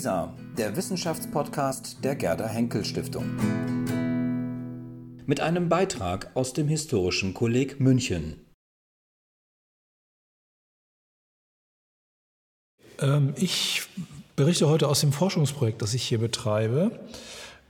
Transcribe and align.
WISA, 0.00 0.32
der 0.56 0.76
Wissenschaftspodcast 0.76 2.02
der 2.02 2.16
Gerda 2.16 2.46
Henkel 2.46 2.86
Stiftung. 2.86 3.26
Mit 5.26 5.40
einem 5.40 5.68
Beitrag 5.68 6.30
aus 6.32 6.54
dem 6.54 6.68
Historischen 6.68 7.34
Kolleg 7.34 7.80
München. 7.80 8.40
Ähm, 12.98 13.34
ich 13.36 13.82
berichte 14.36 14.70
heute 14.70 14.88
aus 14.88 15.00
dem 15.00 15.12
Forschungsprojekt, 15.12 15.82
das 15.82 15.92
ich 15.92 16.04
hier 16.04 16.18
betreibe. 16.18 16.98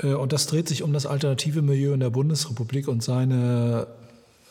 Äh, 0.00 0.14
und 0.14 0.32
das 0.32 0.46
dreht 0.46 0.68
sich 0.68 0.84
um 0.84 0.92
das 0.92 1.06
alternative 1.06 1.62
Milieu 1.62 1.94
in 1.94 2.00
der 2.00 2.10
Bundesrepublik 2.10 2.86
und 2.86 3.02
seine, 3.02 3.88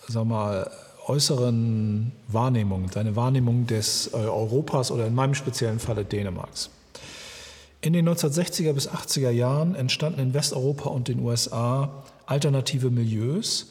sag 0.06 0.26
mal, 0.26 0.70
äußeren 1.08 2.12
Wahrnehmungen, 2.28 2.90
seine 2.90 3.16
Wahrnehmung 3.16 3.68
des 3.68 4.08
äh, 4.12 4.18
Europas 4.18 4.92
oder 4.92 5.08
in 5.08 5.16
meinem 5.16 5.34
speziellen 5.34 5.80
Falle 5.80 6.04
Dänemarks. 6.04 6.72
In 7.82 7.94
den 7.94 8.10
1960er 8.10 8.74
bis 8.74 8.90
80er 8.90 9.30
Jahren 9.30 9.74
entstanden 9.74 10.20
in 10.20 10.34
Westeuropa 10.34 10.90
und 10.90 11.08
den 11.08 11.22
USA 11.22 12.04
alternative 12.26 12.90
Milieus, 12.90 13.68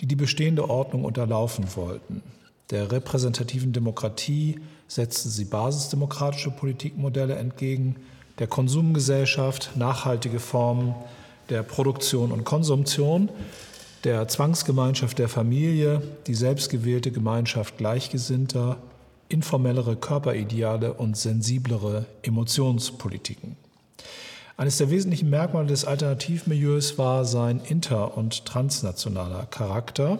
die 0.00 0.06
die 0.06 0.14
bestehende 0.14 0.70
Ordnung 0.70 1.04
unterlaufen 1.04 1.64
wollten. 1.74 2.22
Der 2.70 2.92
repräsentativen 2.92 3.72
Demokratie 3.72 4.60
setzten 4.86 5.30
sie 5.30 5.44
basisdemokratische 5.44 6.52
Politikmodelle 6.52 7.34
entgegen, 7.34 7.96
der 8.38 8.46
Konsumgesellschaft 8.46 9.72
nachhaltige 9.74 10.38
Formen 10.38 10.94
der 11.48 11.64
Produktion 11.64 12.30
und 12.30 12.44
Konsumtion, 12.44 13.28
der 14.04 14.28
Zwangsgemeinschaft 14.28 15.18
der 15.18 15.28
Familie, 15.28 16.00
die 16.28 16.34
selbstgewählte 16.34 17.10
Gemeinschaft 17.10 17.78
Gleichgesinnter 17.78 18.76
informellere 19.28 19.96
Körperideale 19.96 20.94
und 20.94 21.16
sensiblere 21.16 22.06
Emotionspolitiken. 22.22 23.56
Eines 24.56 24.78
der 24.78 24.90
wesentlichen 24.90 25.30
Merkmale 25.30 25.68
des 25.68 25.84
Alternativmilieus 25.84 26.98
war 26.98 27.24
sein 27.24 27.60
inter- 27.60 28.16
und 28.16 28.44
transnationaler 28.44 29.46
Charakter. 29.46 30.18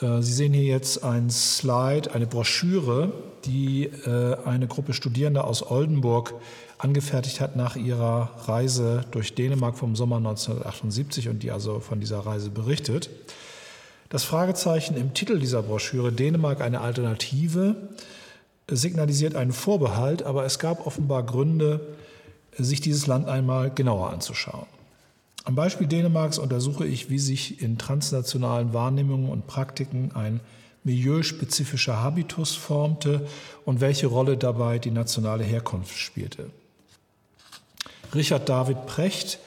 Äh, 0.00 0.20
Sie 0.20 0.32
sehen 0.32 0.52
hier 0.52 0.64
jetzt 0.64 1.02
ein 1.02 1.30
Slide, 1.30 2.12
eine 2.12 2.26
Broschüre, 2.26 3.12
die 3.44 3.84
äh, 3.84 4.36
eine 4.44 4.66
Gruppe 4.66 4.92
Studierender 4.92 5.46
aus 5.46 5.68
Oldenburg 5.68 6.34
angefertigt 6.78 7.40
hat 7.40 7.56
nach 7.56 7.76
ihrer 7.76 8.30
Reise 8.44 9.04
durch 9.12 9.34
Dänemark 9.34 9.78
vom 9.78 9.96
Sommer 9.96 10.16
1978 10.16 11.28
und 11.28 11.42
die 11.42 11.50
also 11.50 11.80
von 11.80 12.00
dieser 12.00 12.18
Reise 12.20 12.50
berichtet. 12.50 13.08
Das 14.12 14.24
Fragezeichen 14.24 14.94
im 14.98 15.14
Titel 15.14 15.38
dieser 15.38 15.62
Broschüre 15.62 16.12
Dänemark 16.12 16.60
eine 16.60 16.82
Alternative 16.82 17.76
signalisiert 18.70 19.34
einen 19.34 19.52
Vorbehalt, 19.52 20.22
aber 20.22 20.44
es 20.44 20.58
gab 20.58 20.86
offenbar 20.86 21.22
Gründe, 21.22 21.80
sich 22.58 22.82
dieses 22.82 23.06
Land 23.06 23.26
einmal 23.26 23.70
genauer 23.70 24.10
anzuschauen. 24.10 24.66
Am 25.44 25.54
Beispiel 25.54 25.86
Dänemarks 25.86 26.36
untersuche 26.36 26.86
ich, 26.86 27.08
wie 27.08 27.18
sich 27.18 27.62
in 27.62 27.78
transnationalen 27.78 28.74
Wahrnehmungen 28.74 29.30
und 29.30 29.46
Praktiken 29.46 30.10
ein 30.12 30.40
milieuspezifischer 30.84 32.02
Habitus 32.02 32.54
formte 32.54 33.26
und 33.64 33.80
welche 33.80 34.08
Rolle 34.08 34.36
dabei 34.36 34.78
die 34.78 34.90
nationale 34.90 35.44
Herkunft 35.44 35.96
spielte. 35.96 36.50
Richard 38.14 38.46
David 38.46 38.84
Precht 38.84 39.38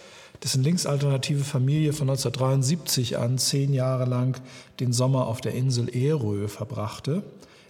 dessen 0.44 0.64
linksalternative 0.64 1.44
Familie 1.44 1.94
von 1.94 2.10
1973 2.10 3.18
an 3.18 3.38
zehn 3.38 3.74
Jahre 3.74 4.06
lang 4.06 4.40
den 4.80 4.94
Sommer 4.94 5.28
auf 5.28 5.42
der 5.42 5.54
Insel 5.54 5.90
Erö 5.90 6.48
verbrachte, 6.48 7.24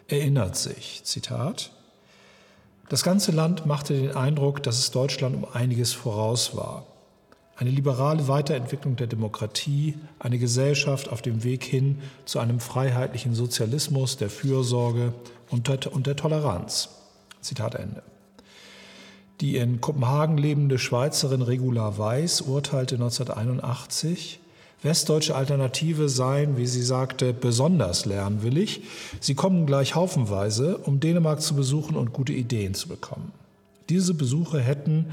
erinnert 0.08 0.56
sich, 0.56 1.02
Zitat, 1.04 1.72
das 2.90 3.04
ganze 3.04 3.32
Land 3.32 3.66
machte 3.66 4.00
den 4.00 4.16
Eindruck, 4.16 4.62
dass 4.62 4.78
es 4.78 4.92
Deutschland 4.92 5.36
um 5.36 5.48
einiges 5.52 5.94
voraus 5.94 6.56
war. 6.56 6.86
Eine 7.58 7.72
liberale 7.72 8.28
Weiterentwicklung 8.28 8.96
der 8.96 9.08
Demokratie, 9.08 9.98
eine 10.20 10.38
Gesellschaft 10.38 11.10
auf 11.10 11.22
dem 11.22 11.44
Weg 11.44 11.64
hin 11.64 12.00
zu 12.26 12.40
einem 12.40 12.60
freiheitlichen 12.60 13.34
Sozialismus, 13.34 14.18
der 14.18 14.30
Fürsorge 14.30 15.14
und 15.50 15.68
der, 15.68 16.16
Toleranz. 16.16 16.90
Zitat 17.42 17.76
Ende. 17.76 18.04
Die 19.46 19.58
in 19.58 19.80
Kopenhagen 19.80 20.40
lebende 20.40 20.80
Schweizerin 20.80 21.44
Regula 21.44 22.00
Weiß 22.00 22.42
urteilte 22.42 22.96
1981, 22.96 24.40
westdeutsche 24.82 25.36
Alternative 25.36 26.10
seien, 26.10 26.58
wie 26.58 26.66
sie 26.66 26.82
sagte, 26.82 27.32
besonders 27.32 28.06
lernwillig. 28.06 28.82
Sie 29.20 29.36
kommen 29.36 29.68
gleich 29.68 29.94
haufenweise, 29.94 30.80
um 30.80 31.00
Dänemark 31.00 31.44
zu 31.44 31.54
besuchen 31.56 31.96
und 31.96 32.12
gute 32.12 32.34
Ideen 32.34 32.74
zu 32.74 32.88
bekommen. 32.88 33.34
Diese 33.90 34.16
Besuche 34.16 34.60
hätten 34.60 35.12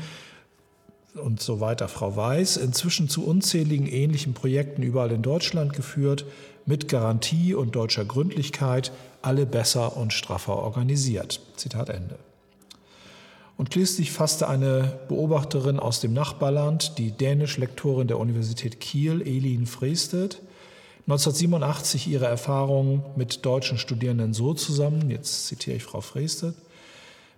und 1.15 1.43
so 1.43 1.61
weiter 1.61 1.89
Frau 1.89 2.17
Weiß 2.17 2.57
inzwischen 2.57 3.11
zu 3.11 3.27
unzähligen 3.27 3.87
ähnlichen 3.87 4.33
Projekten 4.33 4.83
überall 4.83 5.13
in 5.13 5.21
Deutschland 5.21 5.75
geführt, 5.75 6.25
mit 6.65 6.89
Garantie 6.89 7.53
und 7.53 7.77
deutscher 7.77 8.07
Gründlichkeit, 8.07 8.93
alle 9.21 9.45
besser 9.45 9.95
und 9.99 10.15
straffer 10.15 10.57
organisiert. 10.57 11.43
Zitat 11.57 11.91
Ende. 11.91 12.17
Und 13.57 13.73
schließlich 13.73 14.13
fasste 14.13 14.49
eine 14.49 15.01
Beobachterin 15.09 15.79
aus 15.79 16.01
dem 16.01 16.13
Nachbarland, 16.13 16.99
die 16.99 17.13
Dänisch-Lektorin 17.13 18.09
der 18.09 18.19
Universität 18.19 18.81
Kiel, 18.81 19.23
Elin 19.23 19.67
Freestedt, 19.67 20.41
1987 21.07 22.07
ihre 22.07 22.27
Erfahrungen 22.27 23.03
mit 23.17 23.45
deutschen 23.45 23.77
Studierenden 23.77 24.35
so 24.35 24.55
zusammen, 24.55 25.11
jetzt 25.11 25.47
zitiere 25.47 25.77
ich 25.77 25.83
Frau 25.83 26.01
Freestedt, 26.01 26.55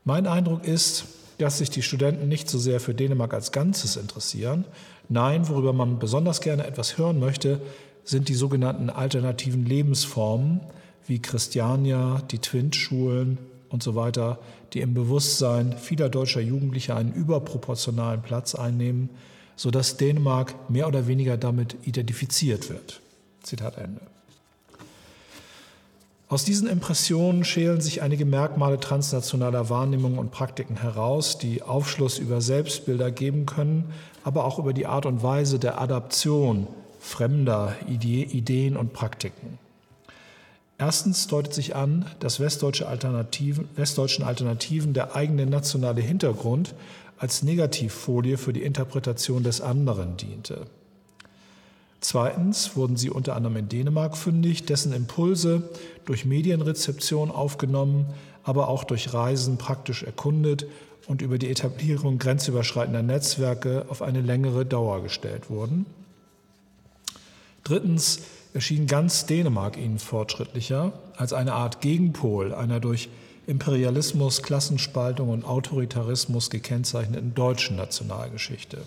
mein 0.05 0.27
Eindruck 0.27 0.65
ist, 0.67 1.07
dass 1.39 1.59
sich 1.59 1.71
die 1.71 1.83
Studenten 1.83 2.29
nicht 2.29 2.49
so 2.49 2.59
sehr 2.59 2.79
für 2.79 2.95
Dänemark 2.95 3.35
als 3.35 3.53
Ganzes 3.53 3.97
interessieren. 3.97 4.67
Nein, 5.09 5.49
worüber 5.49 5.73
man 5.73 5.99
besonders 5.99 6.41
gerne 6.41 6.67
etwas 6.67 6.99
hören 6.99 7.19
möchte, 7.19 7.61
sind 8.05 8.29
die 8.29 8.35
sogenannten 8.35 8.91
alternativen 8.91 9.65
Lebensformen 9.65 10.61
wie 11.07 11.21
Christiania, 11.21 12.23
die 12.31 12.39
Twint-Schulen, 12.39 13.39
und 13.75 13.83
so 13.83 13.95
weiter, 13.95 14.39
die 14.73 14.81
im 14.81 14.95
Bewusstsein 14.95 15.77
vieler 15.77 16.09
deutscher 16.09 16.41
Jugendlicher 16.41 16.97
einen 16.97 17.12
überproportionalen 17.12 18.23
Platz 18.23 18.55
einnehmen, 18.55 19.11
sodass 19.57 19.97
Dänemark 19.97 20.71
mehr 20.71 20.89
oder 20.89 21.07
weniger 21.07 21.37
damit 21.37 21.77
identifiziert 21.83 22.71
wird. 22.71 23.01
Zitat 23.43 23.77
Ende. 23.77 24.01
Aus 26.29 26.45
diesen 26.45 26.69
Impressionen 26.69 27.45
schälen 27.45 27.81
sich 27.81 28.01
einige 28.01 28.25
Merkmale 28.25 28.81
transnationaler 28.81 29.69
Wahrnehmungen 29.69 30.19
und 30.19 30.31
Praktiken 30.31 30.81
heraus, 30.81 31.39
die 31.39 31.63
Aufschluss 31.63 32.19
über 32.19 32.41
Selbstbilder 32.41 33.11
geben 33.11 33.45
können, 33.45 33.93
aber 34.23 34.45
auch 34.45 34.59
über 34.59 34.73
die 34.73 34.87
Art 34.87 35.05
und 35.05 35.23
Weise 35.23 35.59
der 35.59 35.81
Adaption 35.81 36.67
fremder 37.01 37.75
Ideen 37.87 38.77
und 38.77 38.93
Praktiken. 38.95 39.59
Erstens 40.79 41.29
deutet 41.29 41.55
sich 41.55 41.77
an, 41.77 42.07
dass 42.19 42.41
westdeutsche 42.41 42.89
Alternativen, 42.89 43.69
westdeutschen 43.77 44.25
Alternativen 44.25 44.93
der 44.93 45.15
eigene 45.15 45.47
nationale 45.47 46.01
Hintergrund 46.01 46.75
als 47.17 47.43
Negativfolie 47.43 48.37
für 48.37 48.53
die 48.53 48.62
Interpretation 48.62 49.45
des 49.45 49.61
anderen 49.61 50.17
diente. 50.17 50.67
Zweitens 52.01 52.77
wurden 52.77 52.97
sie 52.97 53.09
unter 53.09 53.34
anderem 53.34 53.57
in 53.57 53.69
Dänemark 53.69 54.17
fündig, 54.17 54.67
dessen 54.67 54.93
Impulse 54.93 55.71
durch 56.05 56.27
Medienrezeption 56.27 57.31
aufgenommen, 57.31 58.07
aber 58.43 58.69
auch 58.69 58.84
durch 58.84 59.15
Reisen 59.15 59.57
praktisch 59.57 60.03
erkundet 60.03 60.67
und 61.07 61.23
über 61.23 61.39
die 61.39 61.49
Etablierung 61.49 62.19
grenzüberschreitender 62.19 63.03
Netzwerke 63.03 63.87
auf 63.89 64.03
eine 64.03 64.21
längere 64.21 64.67
Dauer 64.67 65.03
gestellt 65.03 65.49
wurden. 65.49 65.87
Drittens 67.63 68.21
erschien 68.54 68.87
ganz 68.87 69.26
Dänemark 69.26 69.76
ihnen 69.76 69.98
fortschrittlicher 69.98 70.92
als 71.16 71.32
eine 71.32 71.53
Art 71.53 71.81
Gegenpol 71.81 72.54
einer 72.54 72.81
durch 72.81 73.10
Imperialismus, 73.47 74.42
Klassenspaltung 74.42 75.28
und 75.28 75.44
Autoritarismus 75.44 76.48
gekennzeichneten 76.48 77.34
deutschen 77.34 77.77
Nationalgeschichte. 77.77 78.78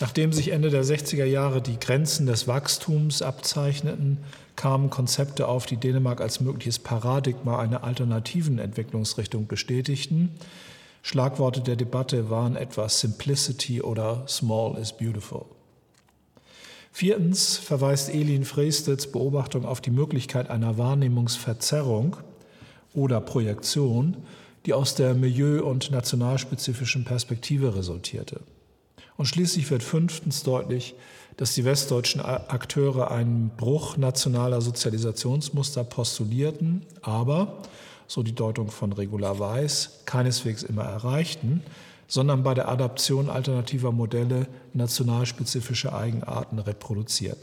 Nachdem 0.00 0.32
sich 0.32 0.48
Ende 0.48 0.70
der 0.70 0.82
60er 0.82 1.26
Jahre 1.26 1.60
die 1.60 1.78
Grenzen 1.78 2.26
des 2.26 2.48
Wachstums 2.48 3.20
abzeichneten, 3.20 4.16
kamen 4.56 4.88
Konzepte 4.88 5.46
auf, 5.46 5.66
die 5.66 5.76
Dänemark 5.76 6.22
als 6.22 6.40
mögliches 6.40 6.78
Paradigma 6.78 7.58
einer 7.58 7.84
alternativen 7.84 8.58
Entwicklungsrichtung 8.58 9.46
bestätigten. 9.46 10.30
Schlagworte 11.02 11.60
der 11.60 11.76
Debatte 11.76 12.30
waren 12.30 12.56
etwa 12.56 12.88
Simplicity 12.88 13.82
oder 13.82 14.24
Small 14.26 14.78
is 14.78 14.92
Beautiful. 14.94 15.44
Viertens 16.92 17.56
verweist 17.56 18.10
Elin 18.10 18.44
Freesteds 18.44 19.06
Beobachtung 19.06 19.64
auf 19.64 19.80
die 19.80 19.90
Möglichkeit 19.90 20.50
einer 20.50 20.76
Wahrnehmungsverzerrung 20.76 22.16
oder 22.94 23.20
Projektion, 23.20 24.16
die 24.66 24.74
aus 24.74 24.94
der 24.94 25.14
milieu- 25.14 25.64
und 25.64 25.90
nationalspezifischen 25.90 27.04
Perspektive 27.04 27.74
resultierte. 27.76 28.40
Und 29.16 29.26
schließlich 29.26 29.70
wird 29.70 29.82
fünftens 29.82 30.42
deutlich, 30.42 30.94
dass 31.36 31.54
die 31.54 31.64
westdeutschen 31.64 32.20
Akteure 32.20 33.10
einen 33.10 33.50
Bruch 33.56 33.96
nationaler 33.96 34.60
Sozialisationsmuster 34.60 35.84
postulierten, 35.84 36.84
aber, 37.00 37.62
so 38.06 38.22
die 38.22 38.34
Deutung 38.34 38.70
von 38.70 38.92
Regula 38.92 39.38
Weiß, 39.38 40.00
keineswegs 40.04 40.62
immer 40.62 40.84
erreichten, 40.84 41.62
sondern 42.10 42.42
bei 42.42 42.54
der 42.54 42.68
Adaption 42.68 43.30
alternativer 43.30 43.92
Modelle 43.92 44.48
nationalspezifische 44.74 45.94
Eigenarten 45.94 46.58
reproduziert. 46.58 47.38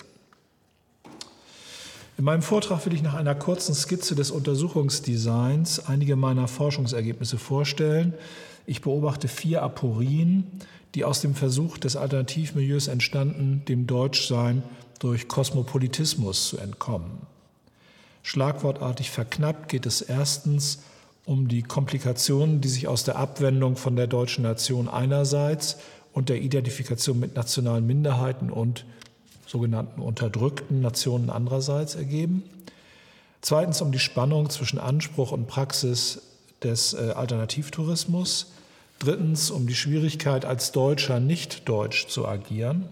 In 2.17 2.25
meinem 2.25 2.41
Vortrag 2.41 2.85
will 2.85 2.93
ich 2.93 3.01
nach 3.01 3.13
einer 3.13 3.33
kurzen 3.33 3.73
Skizze 3.73 4.13
des 4.13 4.29
Untersuchungsdesigns 4.29 5.87
einige 5.87 6.17
meiner 6.17 6.49
Forschungsergebnisse 6.49 7.37
vorstellen. 7.37 8.13
Ich 8.65 8.81
beobachte 8.81 9.29
vier 9.29 9.63
Aporien, 9.63 10.51
die 10.95 11.05
aus 11.05 11.21
dem 11.21 11.33
Versuch 11.33 11.77
des 11.77 11.95
Alternativmilieus 11.95 12.87
entstanden, 12.87 13.63
dem 13.67 13.87
Deutschsein 13.87 14.63
durch 14.99 15.29
Kosmopolitismus 15.29 16.49
zu 16.49 16.57
entkommen. 16.57 17.21
Schlagwortartig 18.21 19.11
verknappt 19.11 19.69
geht 19.69 19.85
es 19.85 20.01
erstens 20.01 20.79
um 21.27 21.50
die 21.50 21.62
Komplikationen, 21.62 22.62
die 22.62 22.69
sich 22.69 22.88
aus 22.88 23.03
der 23.03 23.18
Abwendung 23.18 23.75
von 23.75 23.97
der 23.97 24.07
deutschen 24.07 24.44
Nation 24.44 24.88
einerseits 24.88 25.77
und 26.13 26.29
der 26.29 26.41
Identifikation 26.41 27.19
mit 27.19 27.35
nationalen 27.35 27.85
Minderheiten 27.85 28.50
und 28.50 28.85
sogenannten 29.45 30.01
unterdrückten 30.01 30.79
Nationen 30.79 31.29
andererseits 31.29 31.95
ergeben. 31.95 32.44
Zweitens 33.41 33.81
um 33.81 33.91
die 33.91 34.00
Spannung 34.00 34.50
zwischen 34.50 34.79
Anspruch 34.79 35.33
und 35.33 35.47
Praxis 35.47 36.21
des 36.63 36.94
äh, 36.94 37.12
Alternativtourismus. 37.13 38.53
Drittens 39.00 39.51
um 39.51 39.68
die 39.68 39.75
Schwierigkeit, 39.75 40.45
als 40.45 40.71
Deutscher 40.71 41.19
nicht 41.19 41.68
deutsch 41.68 42.07
zu 42.07 42.25
agieren. 42.25 42.88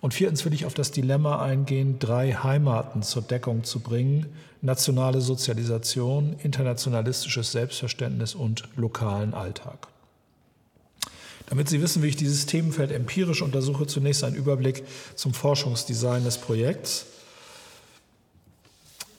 Und 0.00 0.14
viertens 0.14 0.44
will 0.44 0.54
ich 0.54 0.64
auf 0.64 0.74
das 0.74 0.92
Dilemma 0.92 1.42
eingehen, 1.42 1.98
drei 1.98 2.32
Heimaten 2.32 3.02
zur 3.02 3.22
Deckung 3.22 3.64
zu 3.64 3.80
bringen. 3.80 4.26
Nationale 4.62 5.20
Sozialisation, 5.20 6.36
internationalistisches 6.42 7.52
Selbstverständnis 7.52 8.34
und 8.34 8.64
lokalen 8.76 9.34
Alltag. 9.34 9.88
Damit 11.50 11.68
Sie 11.68 11.82
wissen, 11.82 12.02
wie 12.02 12.06
ich 12.06 12.16
dieses 12.16 12.46
Themenfeld 12.46 12.92
empirisch 12.92 13.42
untersuche, 13.42 13.86
zunächst 13.86 14.22
ein 14.24 14.34
Überblick 14.34 14.84
zum 15.16 15.34
Forschungsdesign 15.34 16.24
des 16.24 16.38
Projekts. 16.38 17.06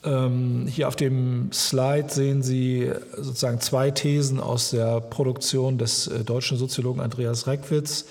Ähm, 0.04 0.66
hier 0.66 0.88
auf 0.88 0.96
dem 0.96 1.52
Slide 1.52 2.08
sehen 2.08 2.42
Sie 2.42 2.90
sozusagen 3.16 3.60
zwei 3.60 3.90
Thesen 3.90 4.40
aus 4.40 4.70
der 4.70 5.00
Produktion 5.00 5.78
des 5.78 6.08
äh, 6.08 6.24
deutschen 6.24 6.56
Soziologen 6.56 7.00
Andreas 7.00 7.46
Reckwitz, 7.46 8.06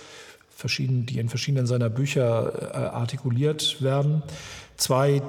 die 1.06 1.20
in 1.20 1.30
verschiedenen 1.30 1.68
seiner 1.68 1.90
Bücher 1.90 2.74
äh, 2.74 2.78
artikuliert 2.78 3.82
werden. 3.82 4.24
Zwei 4.78 5.22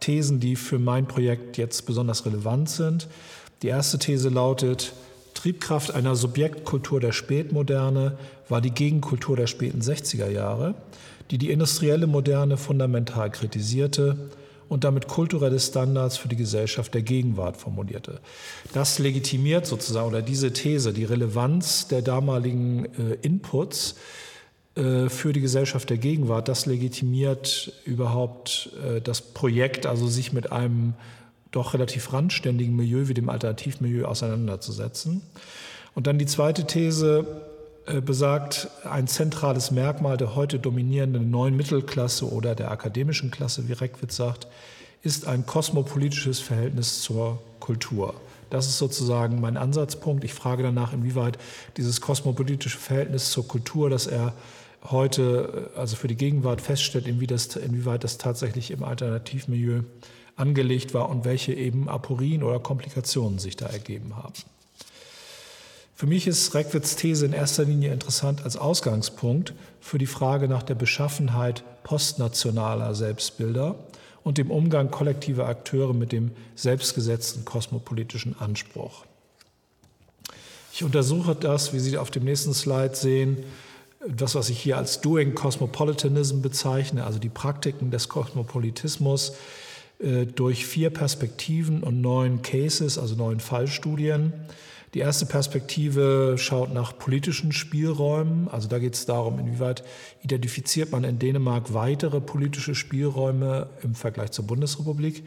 Thesen, 0.00 0.40
die 0.40 0.56
für 0.56 0.78
mein 0.78 1.06
Projekt 1.06 1.58
jetzt 1.58 1.86
besonders 1.86 2.26
relevant 2.26 2.70
sind. 2.70 3.08
Die 3.62 3.68
erste 3.68 3.98
These 3.98 4.30
lautet, 4.30 4.92
Triebkraft 5.34 5.94
einer 5.94 6.16
Subjektkultur 6.16 7.00
der 7.00 7.12
Spätmoderne 7.12 8.18
war 8.48 8.60
die 8.60 8.72
Gegenkultur 8.72 9.36
der 9.36 9.46
späten 9.46 9.80
60er 9.80 10.28
Jahre, 10.28 10.74
die 11.30 11.38
die 11.38 11.50
industrielle 11.50 12.06
Moderne 12.06 12.56
fundamental 12.56 13.30
kritisierte 13.30 14.30
und 14.68 14.84
damit 14.84 15.08
kulturelle 15.08 15.58
Standards 15.58 16.16
für 16.16 16.28
die 16.28 16.36
Gesellschaft 16.36 16.94
der 16.94 17.02
Gegenwart 17.02 17.56
formulierte. 17.56 18.20
Das 18.72 18.98
legitimiert 18.98 19.66
sozusagen 19.66 20.08
oder 20.08 20.22
diese 20.22 20.52
These 20.52 20.92
die 20.92 21.04
Relevanz 21.04 21.88
der 21.88 22.02
damaligen 22.02 22.84
äh, 22.84 23.14
Inputs 23.22 23.96
für 24.74 25.32
die 25.32 25.40
Gesellschaft 25.40 25.90
der 25.90 25.98
Gegenwart. 25.98 26.48
Das 26.48 26.66
legitimiert 26.66 27.72
überhaupt 27.84 28.70
äh, 28.84 29.00
das 29.00 29.20
Projekt, 29.20 29.86
also 29.86 30.06
sich 30.06 30.32
mit 30.32 30.52
einem 30.52 30.94
doch 31.50 31.74
relativ 31.74 32.12
randständigen 32.12 32.76
Milieu 32.76 33.08
wie 33.08 33.14
dem 33.14 33.28
Alternativmilieu 33.28 34.04
auseinanderzusetzen. 34.06 35.22
Und 35.94 36.06
dann 36.06 36.18
die 36.18 36.26
zweite 36.26 36.66
These 36.66 37.26
äh, 37.86 38.00
besagt, 38.00 38.68
ein 38.84 39.08
zentrales 39.08 39.70
Merkmal 39.70 40.16
der 40.16 40.36
heute 40.36 40.58
dominierenden 40.58 41.30
neuen 41.30 41.56
Mittelklasse 41.56 42.30
oder 42.30 42.54
der 42.54 42.70
akademischen 42.70 43.30
Klasse, 43.30 43.68
wie 43.68 43.72
Reckwitz 43.72 44.16
sagt, 44.16 44.46
ist 45.02 45.26
ein 45.26 45.46
kosmopolitisches 45.46 46.40
Verhältnis 46.40 47.02
zur 47.02 47.40
Kultur. 47.58 48.14
Das 48.50 48.66
ist 48.66 48.78
sozusagen 48.78 49.40
mein 49.40 49.56
Ansatzpunkt. 49.56 50.24
Ich 50.24 50.34
frage 50.34 50.62
danach, 50.62 50.92
inwieweit 50.92 51.38
dieses 51.76 52.00
kosmopolitische 52.00 52.78
Verhältnis 52.78 53.30
zur 53.30 53.46
Kultur, 53.46 53.88
das 53.88 54.06
er 54.06 54.34
heute, 54.84 55.70
also 55.76 55.96
für 55.96 56.08
die 56.08 56.16
Gegenwart 56.16 56.60
feststellt, 56.60 57.06
inwieweit 57.06 58.04
das 58.04 58.18
tatsächlich 58.18 58.70
im 58.70 58.82
Alternativmilieu 58.82 59.82
angelegt 60.36 60.94
war 60.94 61.08
und 61.10 61.24
welche 61.24 61.52
eben 61.52 61.88
Aporien 61.88 62.42
oder 62.42 62.60
Komplikationen 62.60 63.38
sich 63.38 63.56
da 63.56 63.66
ergeben 63.66 64.16
haben. 64.16 64.34
Für 65.94 66.06
mich 66.06 66.26
ist 66.26 66.54
Reckwitz 66.54 66.96
These 66.96 67.26
in 67.26 67.34
erster 67.34 67.64
Linie 67.64 67.92
interessant 67.92 68.42
als 68.42 68.56
Ausgangspunkt 68.56 69.52
für 69.80 69.98
die 69.98 70.06
Frage 70.06 70.48
nach 70.48 70.62
der 70.62 70.74
Beschaffenheit 70.74 71.62
postnationaler 71.82 72.94
Selbstbilder 72.94 73.74
und 74.22 74.38
dem 74.38 74.50
Umgang 74.50 74.90
kollektiver 74.90 75.46
Akteure 75.46 75.92
mit 75.92 76.12
dem 76.12 76.30
selbstgesetzten 76.54 77.44
kosmopolitischen 77.44 78.34
Anspruch. 78.38 79.04
Ich 80.72 80.84
untersuche 80.84 81.34
das, 81.34 81.74
wie 81.74 81.80
Sie 81.80 81.98
auf 81.98 82.10
dem 82.10 82.24
nächsten 82.24 82.54
Slide 82.54 82.94
sehen, 82.94 83.44
das, 84.08 84.34
was 84.34 84.48
ich 84.48 84.58
hier 84.58 84.78
als 84.78 85.00
Doing 85.00 85.34
Cosmopolitanism 85.34 86.40
bezeichne, 86.40 87.04
also 87.04 87.18
die 87.18 87.28
Praktiken 87.28 87.90
des 87.90 88.08
Kosmopolitismus, 88.08 89.34
äh, 89.98 90.26
durch 90.26 90.66
vier 90.66 90.90
Perspektiven 90.90 91.82
und 91.82 92.00
neun 92.00 92.42
Cases, 92.42 92.98
also 92.98 93.14
neun 93.14 93.40
Fallstudien. 93.40 94.32
Die 94.94 95.00
erste 95.00 95.26
Perspektive 95.26 96.34
schaut 96.36 96.72
nach 96.72 96.98
politischen 96.98 97.52
Spielräumen. 97.52 98.48
Also 98.48 98.68
da 98.68 98.78
geht 98.78 98.94
es 98.94 99.06
darum, 99.06 99.38
inwieweit 99.38 99.84
identifiziert 100.24 100.90
man 100.90 101.04
in 101.04 101.20
Dänemark 101.20 101.74
weitere 101.74 102.20
politische 102.20 102.74
Spielräume 102.74 103.68
im 103.82 103.94
Vergleich 103.94 104.32
zur 104.32 104.46
Bundesrepublik. 104.46 105.24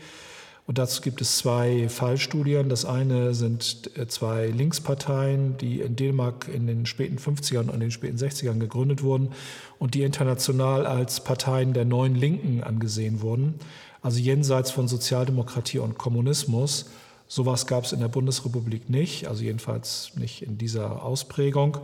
Und 0.66 0.78
dazu 0.78 1.02
gibt 1.02 1.20
es 1.20 1.38
zwei 1.38 1.90
Fallstudien. 1.90 2.70
Das 2.70 2.86
eine 2.86 3.34
sind 3.34 3.92
äh, 3.98 4.08
zwei 4.08 4.48
Linksparteien, 4.48 5.58
die 5.58 5.82
in 5.82 5.96
Dänemark 5.96 6.48
in 6.48 6.68
den 6.68 6.86
späten 6.86 7.18
50ern 7.18 7.70
und 7.70 7.80
den 7.80 7.92
späten 7.92 8.18
60ern 8.18 8.60
gegründet 8.60 9.04
wurden 9.04 9.30
und 9.78 9.94
die 9.94 10.04
international 10.04 10.86
als 10.86 11.24
Parteien 11.24 11.74
der 11.74 11.86
neuen 11.86 12.16
Linken 12.16 12.64
angesehen 12.64 13.22
wurden 13.22 13.60
also 14.04 14.20
jenseits 14.20 14.70
von 14.70 14.88
Sozialdemokratie 14.88 15.80
und 15.80 15.98
Kommunismus. 15.98 16.86
Sowas 17.28 17.66
gab 17.66 17.86
es 17.86 17.94
in 17.94 18.02
der 18.02 18.10
Bundesrepublik 18.10 18.90
nicht, 18.90 19.28
also 19.28 19.44
jedenfalls 19.44 20.12
nicht 20.16 20.44
in 20.44 20.58
dieser 20.58 21.04
Ausprägung. 21.04 21.78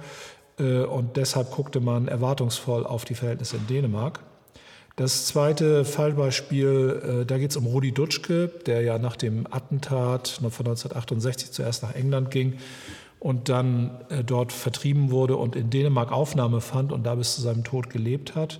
Äh, 0.60 0.82
und 0.82 1.16
deshalb 1.18 1.50
guckte 1.50 1.80
man 1.80 2.08
erwartungsvoll 2.08 2.86
auf 2.86 3.06
die 3.06 3.16
Verhältnisse 3.16 3.58
in 3.58 3.66
Dänemark. 3.68 4.20
Das 5.00 5.28
zweite 5.28 5.86
Fallbeispiel, 5.86 7.22
äh, 7.22 7.26
da 7.26 7.38
geht 7.38 7.52
es 7.52 7.56
um 7.56 7.66
Rudi 7.66 7.94
Dutschke, 7.94 8.52
der 8.66 8.82
ja 8.82 9.00
nach 9.00 9.16
dem 9.16 9.48
Attentat 9.50 10.28
von 10.28 10.46
1968 10.46 11.54
zuerst 11.54 11.84
nach 11.84 11.96
England 11.96 12.32
ging 12.32 12.58
und 13.18 13.48
dann 13.48 13.92
äh, 14.10 14.26
dort 14.26 14.52
vertrieben 14.52 15.10
wurde 15.10 15.38
und 15.38 15.56
in 15.56 15.70
Dänemark 15.70 16.12
Aufnahme 16.12 16.60
fand 16.60 16.92
und 16.92 17.06
da 17.06 17.16
bis 17.16 17.36
zu 17.36 17.42
seinem 17.42 17.64
Tod 17.64 17.90
gelebt 17.90 18.36
hat. 18.36 18.60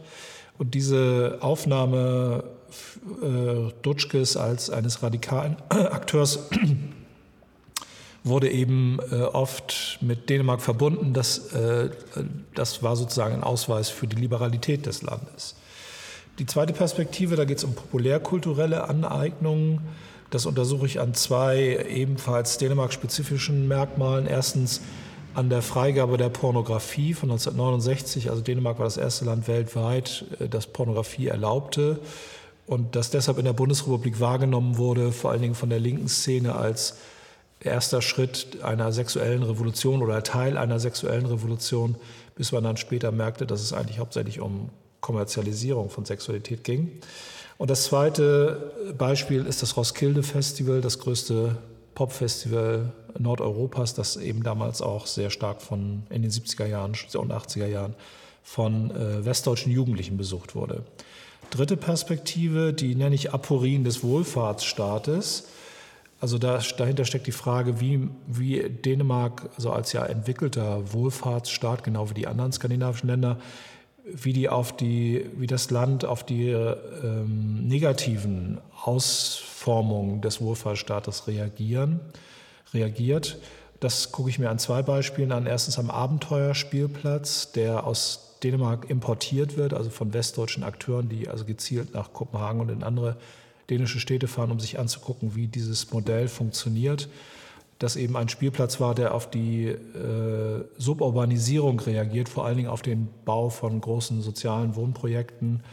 Und 0.58 0.76
diese 0.76 1.40
Aufnahme 1.42 2.46
äh, 3.22 3.74
Dutschkes 3.82 4.38
als 4.38 4.70
eines 4.70 5.04
radikalen 5.04 5.58
Akteurs 5.68 6.48
wurde 8.24 8.50
eben 8.50 9.00
oft 9.00 9.98
mit 10.02 10.30
Dänemark 10.30 10.62
verbunden. 10.62 11.14
Das, 11.14 11.50
das 12.54 12.84
war 12.84 12.98
sozusagen 12.98 13.36
ein 13.36 13.44
Ausweis 13.44 13.90
für 13.90 14.08
die 14.08 14.18
Liberalität 14.18 14.86
des 14.86 15.02
Landes. 15.04 15.56
Die 16.40 16.46
zweite 16.46 16.72
Perspektive, 16.72 17.36
da 17.36 17.44
geht 17.44 17.58
es 17.58 17.66
um 17.66 17.76
populärkulturelle 17.76 18.88
Aneignungen. 18.88 19.82
Das 20.30 20.46
untersuche 20.46 20.86
ich 20.86 21.02
an 21.02 21.14
zwei 21.14 21.86
ebenfalls 21.90 22.58
Dänemark-spezifischen 22.58 23.68
Merkmalen. 23.68 24.26
Erstens 24.26 24.80
an 25.34 25.50
der 25.50 25.62
Freigabe 25.62 26.18
der 26.18 26.30
Pornografie 26.30 27.14
von 27.14 27.30
1969. 27.30 28.30
Also 28.30 28.42
Dänemark 28.42 28.80
war 28.80 28.86
das 28.86 28.96
erste 28.96 29.26
Land 29.26 29.50
weltweit, 29.50 30.26
äh, 30.40 30.48
das 30.48 30.68
Pornografie 30.68 31.28
erlaubte 31.28 32.00
und 32.66 32.96
das 32.96 33.10
deshalb 33.10 33.38
in 33.38 33.46
der 33.46 33.54
Bundesrepublik 33.54 34.20
wahrgenommen 34.20 34.78
wurde, 34.78 35.12
vor 35.12 35.32
allen 35.32 35.42
Dingen 35.42 35.56
von 35.56 35.70
der 35.70 35.80
linken 35.80 36.08
Szene 36.08 36.56
als 36.56 36.98
erster 37.60 38.02
Schritt 38.02 38.64
einer 38.64 38.94
sexuellen 38.94 39.44
Revolution 39.44 40.02
oder 40.02 40.24
Teil 40.24 40.58
einer 40.58 40.80
sexuellen 40.80 41.26
Revolution, 41.26 41.96
bis 42.36 42.54
man 42.54 42.64
dann 42.64 42.78
später 42.78 43.12
merkte, 43.12 43.46
dass 43.46 43.62
es 43.62 43.74
eigentlich 43.74 44.00
hauptsächlich 44.00 44.40
um 44.40 44.70
Kommerzialisierung 45.02 45.90
von 45.90 46.06
Sexualität 46.06 46.64
ging. 46.64 47.00
Und 47.58 47.70
das 47.70 47.84
zweite 47.84 48.94
Beispiel 48.98 49.46
ist 49.46 49.62
das 49.62 49.76
Roskilde 49.76 50.24
Festival, 50.24 50.82
das 50.82 51.00
größte 51.00 51.58
Popfestival 51.94 52.94
Nordeuropas, 53.18 53.94
das 53.94 54.16
eben 54.16 54.44
damals 54.44 54.82
auch 54.82 55.06
sehr 55.06 55.30
stark 55.30 55.62
von 55.62 56.04
in 56.10 56.22
den 56.22 56.32
70er 56.32 56.66
Jahren 56.66 56.92
und 57.16 57.34
80er 57.34 57.68
Jahren 57.68 57.96
von 58.44 58.92
äh, 58.92 59.26
westdeutschen 59.26 59.72
Jugendlichen 59.72 60.16
besucht 60.16 60.56
wurde. 60.56 60.84
Dritte 61.50 61.76
Perspektive, 61.76 62.74
die 62.74 62.96
nenne 62.96 63.16
ich 63.16 63.34
Aporien 63.34 63.84
des 63.84 64.04
Wohlfahrtsstaates. 64.04 65.48
Also 66.22 66.38
da, 66.38 66.60
dahinter 66.78 67.06
steckt 67.06 67.28
die 67.28 67.32
Frage, 67.32 67.82
wie, 67.82 68.08
wie 68.28 68.70
Dänemark 68.70 69.50
so 69.58 69.72
als 69.72 69.94
ja 69.94 70.06
entwickelter 70.06 70.94
Wohlfahrtsstaat, 70.94 71.84
genau 71.84 72.10
wie 72.10 72.14
die 72.14 72.28
anderen 72.28 72.52
skandinavischen 72.52 73.10
Länder, 73.10 73.38
wie, 74.14 74.34
die 74.34 74.50
auf 74.50 74.76
die, 74.76 75.26
wie 75.38 75.48
das 75.48 75.72
Land 75.72 76.06
auf 76.06 76.24
die 76.24 76.50
ähm, 76.50 77.68
negativen 77.68 78.60
Ausformungen 78.84 80.22
des 80.22 80.42
Wohlfahrtsstaates 80.42 81.28
reagieren, 81.28 82.00
reagiert. 82.74 83.38
Das 83.80 84.12
gucke 84.12 84.30
ich 84.30 84.40
mir 84.40 84.50
an 84.50 84.60
zwei 84.60 84.82
Beispielen 84.82 85.32
an. 85.32 85.46
Erstens 85.46 85.80
am 85.80 85.90
Abenteuerspielplatz, 85.90 87.52
der 87.52 87.86
aus 87.86 88.38
Dänemark 88.44 88.90
importiert 88.90 89.58
wird, 89.58 89.74
also 89.74 89.90
von 89.90 90.14
westdeutschen 90.14 90.64
Akteuren, 90.64 91.10
die 91.10 91.28
also 91.28 91.46
gezielt 91.46 91.94
nach 91.94 92.14
Kopenhagen 92.14 92.62
und 92.62 92.70
in 92.70 92.84
andere 92.84 93.18
dänische 93.70 94.00
Städte 94.00 94.28
fahren, 94.28 94.52
um 94.52 94.60
sich 94.60 94.80
anzugucken, 94.80 95.36
wie 95.36 95.48
dieses 95.48 95.92
Modell 95.92 96.28
funktioniert. 96.28 97.10
Das 97.80 97.96
eben 97.96 98.18
ein 98.18 98.28
Spielplatz 98.30 98.80
war, 98.82 98.94
der 98.94 99.14
auf 99.14 99.30
die 99.30 99.68
äh, 99.68 100.66
Suburbanisierung 100.78 101.80
reagiert, 101.80 102.30
vor 102.30 102.46
allen 102.46 102.58
Dingen 102.58 102.70
auf 102.70 102.82
den 102.82 103.08
Bau 103.26 103.50
von 103.50 103.80
großen 103.80 104.22
sozialen 104.22 104.76
Wohnprojekten 104.76 105.64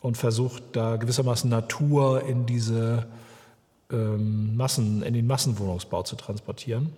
und 0.00 0.16
versucht 0.16 0.62
da 0.72 0.96
gewissermaßen 0.96 1.50
Natur 1.50 2.22
in 2.24 2.46
diese 2.46 3.06
ähm, 3.90 4.56
Massen, 4.56 5.02
in 5.02 5.14
den 5.14 5.26
Massenwohnungsbau 5.26 6.04
zu 6.04 6.16
transportieren. 6.16 6.92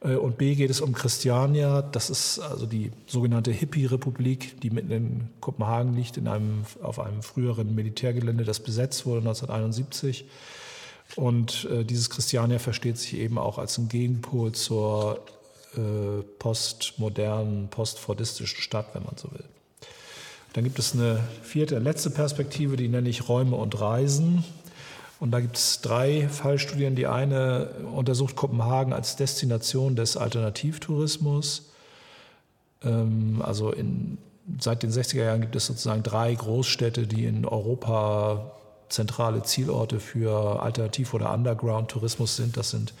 Äh, 0.00 0.16
und 0.16 0.38
B 0.38 0.54
geht 0.54 0.70
es 0.70 0.80
um 0.80 0.92
Christiania, 0.92 1.82
das 1.82 2.10
ist 2.10 2.38
also 2.38 2.66
die 2.66 2.92
sogenannte 3.06 3.50
Hippie-Republik, 3.50 4.60
die 4.60 4.70
mitten 4.70 4.90
in 4.90 5.28
Kopenhagen 5.40 5.94
liegt, 5.94 6.16
in 6.16 6.28
einem, 6.28 6.64
auf 6.82 7.00
einem 7.00 7.22
früheren 7.22 7.74
Militärgelände, 7.74 8.44
das 8.44 8.60
besetzt 8.60 9.06
wurde 9.06 9.20
1971. 9.20 10.26
Und 11.16 11.68
äh, 11.70 11.84
dieses 11.84 12.10
Christiania 12.10 12.58
versteht 12.58 12.98
sich 12.98 13.14
eben 13.14 13.38
auch 13.38 13.58
als 13.58 13.78
ein 13.78 13.88
Gegenpol 13.88 14.52
zur 14.52 15.20
äh, 15.76 16.22
postmodernen, 16.38 17.68
postfordistischen 17.68 18.60
Stadt, 18.60 18.86
wenn 18.94 19.04
man 19.04 19.16
so 19.16 19.30
will. 19.32 19.44
Dann 20.54 20.64
gibt 20.64 20.78
es 20.78 20.94
eine 20.94 21.20
vierte, 21.42 21.78
letzte 21.78 22.10
Perspektive, 22.10 22.76
die 22.76 22.88
nenne 22.88 23.08
ich 23.08 23.28
Räume 23.28 23.56
und 23.56 23.80
Reisen. 23.80 24.44
Und 25.20 25.30
da 25.30 25.40
gibt 25.40 25.56
es 25.56 25.80
drei 25.80 26.28
Fallstudien. 26.28 26.94
Die 26.94 27.06
eine 27.06 27.70
untersucht 27.92 28.36
Kopenhagen 28.36 28.92
als 28.92 29.16
Destination 29.16 29.96
des 29.96 30.16
Alternativtourismus. 30.16 31.70
Ähm, 32.82 33.42
also 33.42 33.72
in, 33.72 34.18
seit 34.60 34.82
den 34.82 34.92
60er 34.92 35.24
Jahren 35.24 35.40
gibt 35.40 35.56
es 35.56 35.66
sozusagen 35.66 36.02
drei 36.02 36.34
Großstädte, 36.34 37.06
die 37.06 37.24
in 37.24 37.44
Europa 37.44 38.52
zentrale 38.88 39.42
Zielorte 39.42 40.00
für 40.00 40.62
Alternativ- 40.62 41.14
oder 41.14 41.32
Underground-Tourismus 41.32 42.36
sind. 42.36 42.56
Das 42.56 42.70
sind 42.70 42.94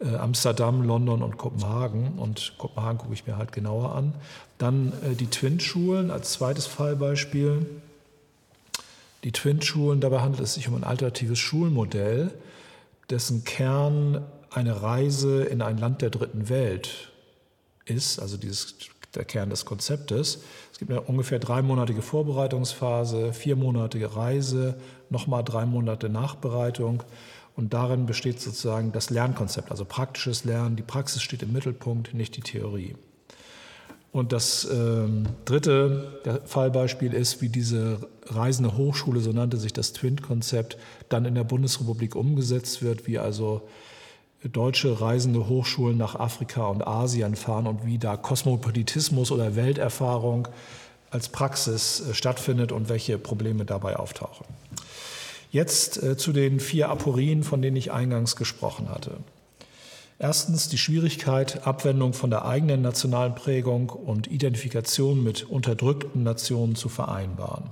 äh, 0.00 0.16
Amsterdam, 0.16 0.82
London 0.82 1.22
und 1.22 1.38
Kopenhagen. 1.38 2.18
Und 2.18 2.54
Kopenhagen 2.58 2.98
gucke 2.98 3.14
ich 3.14 3.26
mir 3.26 3.36
halt 3.36 3.52
genauer 3.52 3.94
an. 3.94 4.14
Dann 4.58 4.92
äh, 5.02 5.14
die 5.14 5.28
Twin-Schulen 5.28 6.10
als 6.10 6.32
zweites 6.32 6.66
Fallbeispiel 6.66 7.66
die 9.24 9.32
Twin-Schulen, 9.32 10.00
dabei 10.00 10.20
handelt 10.20 10.42
es 10.42 10.54
sich 10.54 10.68
um 10.68 10.74
ein 10.74 10.84
alternatives 10.84 11.38
Schulmodell, 11.38 12.32
dessen 13.08 13.44
Kern 13.44 14.24
eine 14.50 14.82
Reise 14.82 15.44
in 15.44 15.62
ein 15.62 15.78
Land 15.78 16.02
der 16.02 16.10
dritten 16.10 16.48
Welt 16.48 17.12
ist, 17.84 18.18
also 18.18 18.36
dieses, 18.36 18.74
der 19.14 19.24
Kern 19.24 19.50
des 19.50 19.64
Konzeptes. 19.64 20.42
Es 20.72 20.78
gibt 20.78 20.90
eine 20.90 21.00
ungefähr 21.00 21.38
dreimonatige 21.38 22.02
Vorbereitungsphase, 22.02 23.32
viermonatige 23.32 24.16
Reise, 24.16 24.76
nochmal 25.10 25.44
drei 25.44 25.66
Monate 25.66 26.08
Nachbereitung. 26.08 27.02
Und 27.54 27.74
darin 27.74 28.06
besteht 28.06 28.40
sozusagen 28.40 28.92
das 28.92 29.10
Lernkonzept, 29.10 29.70
also 29.70 29.84
praktisches 29.84 30.44
Lernen. 30.44 30.76
Die 30.76 30.82
Praxis 30.82 31.22
steht 31.22 31.42
im 31.42 31.52
Mittelpunkt, 31.52 32.14
nicht 32.14 32.36
die 32.36 32.40
Theorie. 32.40 32.94
Und 34.12 34.32
das 34.32 34.68
ähm, 34.70 35.24
dritte 35.46 36.42
Fallbeispiel 36.44 37.14
ist, 37.14 37.40
wie 37.40 37.48
diese 37.48 38.08
reisende 38.26 38.76
Hochschule, 38.76 39.20
so 39.20 39.32
nannte 39.32 39.56
sich 39.56 39.72
das 39.72 39.94
Twint-Konzept, 39.94 40.76
dann 41.08 41.24
in 41.24 41.34
der 41.34 41.44
Bundesrepublik 41.44 42.14
umgesetzt 42.14 42.82
wird, 42.82 43.06
wie 43.06 43.18
also 43.18 43.62
deutsche 44.50 45.00
reisende 45.00 45.48
Hochschulen 45.48 45.96
nach 45.96 46.16
Afrika 46.16 46.66
und 46.66 46.86
Asien 46.86 47.36
fahren 47.36 47.66
und 47.66 47.86
wie 47.86 47.98
da 47.98 48.16
Kosmopolitismus 48.16 49.30
oder 49.30 49.56
Welterfahrung 49.56 50.48
als 51.10 51.28
Praxis 51.28 52.00
äh, 52.00 52.14
stattfindet 52.14 52.72
und 52.72 52.88
welche 52.88 53.18
Probleme 53.18 53.64
dabei 53.64 53.96
auftauchen. 53.96 54.46
Jetzt 55.50 56.02
äh, 56.02 56.16
zu 56.16 56.32
den 56.32 56.58
vier 56.58 56.88
Aporien, 56.88 57.44
von 57.44 57.60
denen 57.60 57.76
ich 57.76 57.92
eingangs 57.92 58.36
gesprochen 58.36 58.88
hatte. 58.88 59.18
Erstens 60.18 60.68
die 60.68 60.78
Schwierigkeit, 60.78 61.66
Abwendung 61.66 62.12
von 62.12 62.30
der 62.30 62.44
eigenen 62.44 62.80
nationalen 62.80 63.34
Prägung 63.34 63.90
und 63.90 64.28
Identifikation 64.28 65.22
mit 65.22 65.42
unterdrückten 65.42 66.22
Nationen 66.22 66.76
zu 66.76 66.88
vereinbaren. 66.88 67.70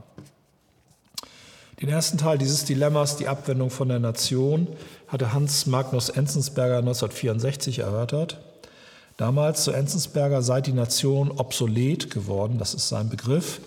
Den 1.81 1.89
ersten 1.89 2.19
Teil 2.19 2.37
dieses 2.37 2.67
Dilemmas, 2.67 3.17
die 3.17 3.27
Abwendung 3.27 3.71
von 3.71 3.89
der 3.89 4.01
Nation, 4.01 4.69
hatte 5.09 5.33
Hans 5.33 5.65
Magnus 5.65 6.11
Enzensberger 6.11 6.79
1964 6.79 7.79
erörtert. 7.79 8.39
Damals 9.17 9.65
zu 9.65 9.73
Enzensberger 9.73 10.43
sei 10.43 10.61
die 10.61 10.75
Nation 10.75 11.31
obsolet 11.31 12.11
geworden, 12.11 12.59
das 12.59 12.75
ist 12.75 12.89
sein 12.89 13.09
Begriff, 13.09 13.63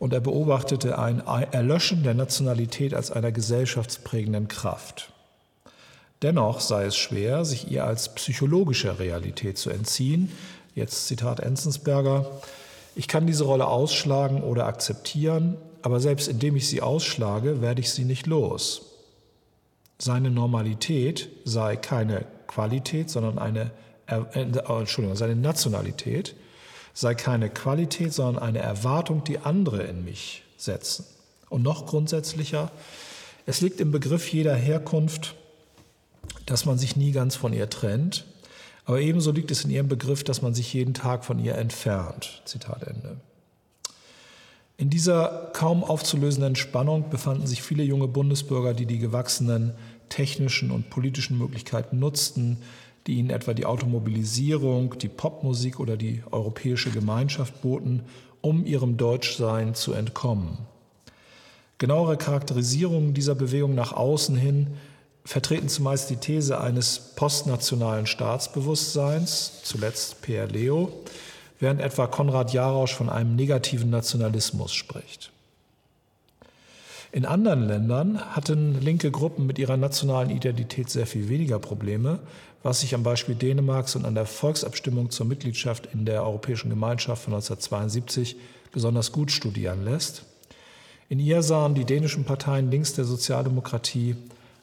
und 0.00 0.12
er 0.12 0.20
beobachtete 0.20 0.98
ein 0.98 1.20
Erlöschen 1.20 2.02
der 2.02 2.14
Nationalität 2.14 2.94
als 2.94 3.12
einer 3.12 3.30
gesellschaftsprägenden 3.30 4.48
Kraft. 4.48 5.12
Dennoch 6.22 6.60
sei 6.60 6.86
es 6.86 6.96
schwer, 6.96 7.44
sich 7.44 7.70
ihr 7.70 7.84
als 7.84 8.12
psychologischer 8.14 8.98
Realität 8.98 9.56
zu 9.56 9.70
entziehen. 9.70 10.32
Jetzt 10.74 11.06
Zitat 11.06 11.38
Enzensberger. 11.38 12.26
Ich 12.96 13.06
kann 13.06 13.28
diese 13.28 13.44
Rolle 13.44 13.68
ausschlagen 13.68 14.42
oder 14.42 14.66
akzeptieren, 14.66 15.56
aber 15.82 16.00
selbst 16.00 16.28
indem 16.28 16.56
ich 16.56 16.68
sie 16.68 16.80
ausschlage, 16.80 17.60
werde 17.60 17.80
ich 17.80 17.90
sie 17.90 18.04
nicht 18.04 18.26
los. 18.26 18.92
Seine 19.98 20.30
Normalität 20.30 21.28
sei 21.44 21.76
keine 21.76 22.24
Qualität, 22.46 23.10
sondern 23.10 23.38
eine, 23.38 23.70
äh, 24.06 24.20
Entschuldigung, 24.40 25.16
seine 25.16 25.36
Nationalität 25.36 26.34
sei 26.94 27.14
keine 27.14 27.48
Qualität, 27.50 28.12
sondern 28.12 28.42
eine 28.42 28.58
Erwartung, 28.58 29.24
die 29.24 29.38
andere 29.38 29.82
in 29.84 30.04
mich 30.04 30.44
setzen. 30.56 31.06
Und 31.48 31.62
noch 31.62 31.86
grundsätzlicher, 31.86 32.70
es 33.46 33.60
liegt 33.60 33.80
im 33.80 33.90
Begriff 33.90 34.32
jeder 34.32 34.54
Herkunft, 34.54 35.34
dass 36.46 36.64
man 36.64 36.78
sich 36.78 36.96
nie 36.96 37.12
ganz 37.12 37.36
von 37.36 37.52
ihr 37.52 37.68
trennt, 37.70 38.24
aber 38.84 39.00
ebenso 39.00 39.30
liegt 39.30 39.50
es 39.50 39.64
in 39.64 39.70
ihrem 39.70 39.88
Begriff, 39.88 40.24
dass 40.24 40.42
man 40.42 40.54
sich 40.54 40.72
jeden 40.72 40.94
Tag 40.94 41.24
von 41.24 41.38
ihr 41.38 41.54
entfernt. 41.54 42.42
Zitat 42.44 42.82
Ende. 42.82 43.16
In 44.82 44.90
dieser 44.90 45.50
kaum 45.52 45.84
aufzulösenden 45.84 46.56
Spannung 46.56 47.08
befanden 47.08 47.46
sich 47.46 47.62
viele 47.62 47.84
junge 47.84 48.08
Bundesbürger, 48.08 48.74
die 48.74 48.84
die 48.84 48.98
gewachsenen 48.98 49.74
technischen 50.08 50.72
und 50.72 50.90
politischen 50.90 51.38
Möglichkeiten 51.38 52.00
nutzten, 52.00 52.56
die 53.06 53.12
ihnen 53.12 53.30
etwa 53.30 53.54
die 53.54 53.64
Automobilisierung, 53.64 54.98
die 54.98 55.06
Popmusik 55.06 55.78
oder 55.78 55.96
die 55.96 56.24
europäische 56.32 56.90
Gemeinschaft 56.90 57.62
boten, 57.62 58.02
um 58.40 58.66
ihrem 58.66 58.96
Deutschsein 58.96 59.76
zu 59.76 59.92
entkommen. 59.92 60.58
Genauere 61.78 62.16
Charakterisierungen 62.16 63.14
dieser 63.14 63.36
Bewegung 63.36 63.76
nach 63.76 63.92
außen 63.92 64.34
hin 64.34 64.66
vertreten 65.24 65.68
zumeist 65.68 66.10
die 66.10 66.16
These 66.16 66.60
eines 66.60 67.12
postnationalen 67.14 68.06
Staatsbewusstseins, 68.06 69.60
zuletzt 69.62 70.22
Pierre 70.22 70.48
Leo, 70.48 70.92
während 71.62 71.80
etwa 71.80 72.08
Konrad 72.08 72.52
Jarausch 72.52 72.92
von 72.92 73.08
einem 73.08 73.36
negativen 73.36 73.88
Nationalismus 73.88 74.74
spricht. 74.74 75.30
In 77.12 77.24
anderen 77.24 77.68
Ländern 77.68 78.18
hatten 78.34 78.80
linke 78.80 79.12
Gruppen 79.12 79.46
mit 79.46 79.60
ihrer 79.60 79.76
nationalen 79.76 80.30
Identität 80.30 80.90
sehr 80.90 81.06
viel 81.06 81.28
weniger 81.28 81.60
Probleme, 81.60 82.18
was 82.64 82.80
sich 82.80 82.96
am 82.96 83.04
Beispiel 83.04 83.36
Dänemarks 83.36 83.94
und 83.94 84.04
an 84.04 84.16
der 84.16 84.26
Volksabstimmung 84.26 85.10
zur 85.10 85.26
Mitgliedschaft 85.26 85.86
in 85.94 86.04
der 86.04 86.24
Europäischen 86.24 86.68
Gemeinschaft 86.68 87.22
von 87.22 87.34
1972 87.34 88.36
besonders 88.72 89.12
gut 89.12 89.30
studieren 89.30 89.84
lässt. 89.84 90.24
In 91.08 91.20
ihr 91.20 91.42
sahen 91.42 91.76
die 91.76 91.84
dänischen 91.84 92.24
Parteien 92.24 92.72
links 92.72 92.94
der 92.94 93.04
Sozialdemokratie 93.04 94.16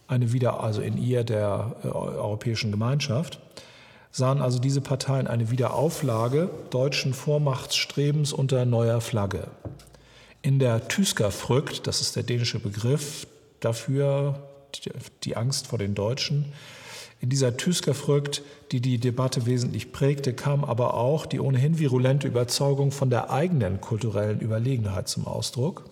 eine 0.10 0.34
Wieder, 0.34 0.62
also 0.62 0.82
in 0.82 0.98
ihr 0.98 1.24
der 1.24 1.78
äh, 1.82 1.88
Europäischen 1.88 2.72
Gemeinschaft, 2.72 3.40
sahen 4.12 4.42
also 4.42 4.60
diese 4.60 4.82
Parteien 4.82 5.28
eine 5.28 5.52
Wiederauflage 5.52 6.50
deutschen 6.70 7.14
Vormachtstrebens 7.14 8.34
unter 8.34 8.66
neuer 8.66 9.02
Flagge. 9.02 9.48
In 10.42 10.60
der 10.60 10.88
Tysker 10.88 11.32
Frügt, 11.32 11.86
das 11.86 12.02
ist 12.02 12.16
der 12.16 12.24
dänische 12.24 12.60
Begriff 12.60 13.28
dafür, 13.60 14.40
die 15.24 15.36
Angst 15.36 15.68
vor 15.68 15.80
den 15.80 15.96
Deutschen, 15.96 16.54
in 17.22 17.30
dieser 17.30 17.58
Tysker 17.58 17.94
Frügt, 17.94 18.44
die 18.72 18.80
die 18.80 18.98
Debatte 18.98 19.46
wesentlich 19.46 19.92
prägte, 19.92 20.34
kam 20.34 20.64
aber 20.64 20.94
auch 20.94 21.26
die 21.26 21.42
ohnehin 21.42 21.78
virulente 21.78 22.28
Überzeugung 22.28 22.92
von 22.92 23.10
der 23.10 23.30
eigenen 23.30 23.82
kulturellen 23.82 24.40
Überlegenheit 24.40 25.10
zum 25.10 25.28
Ausdruck. 25.28 25.84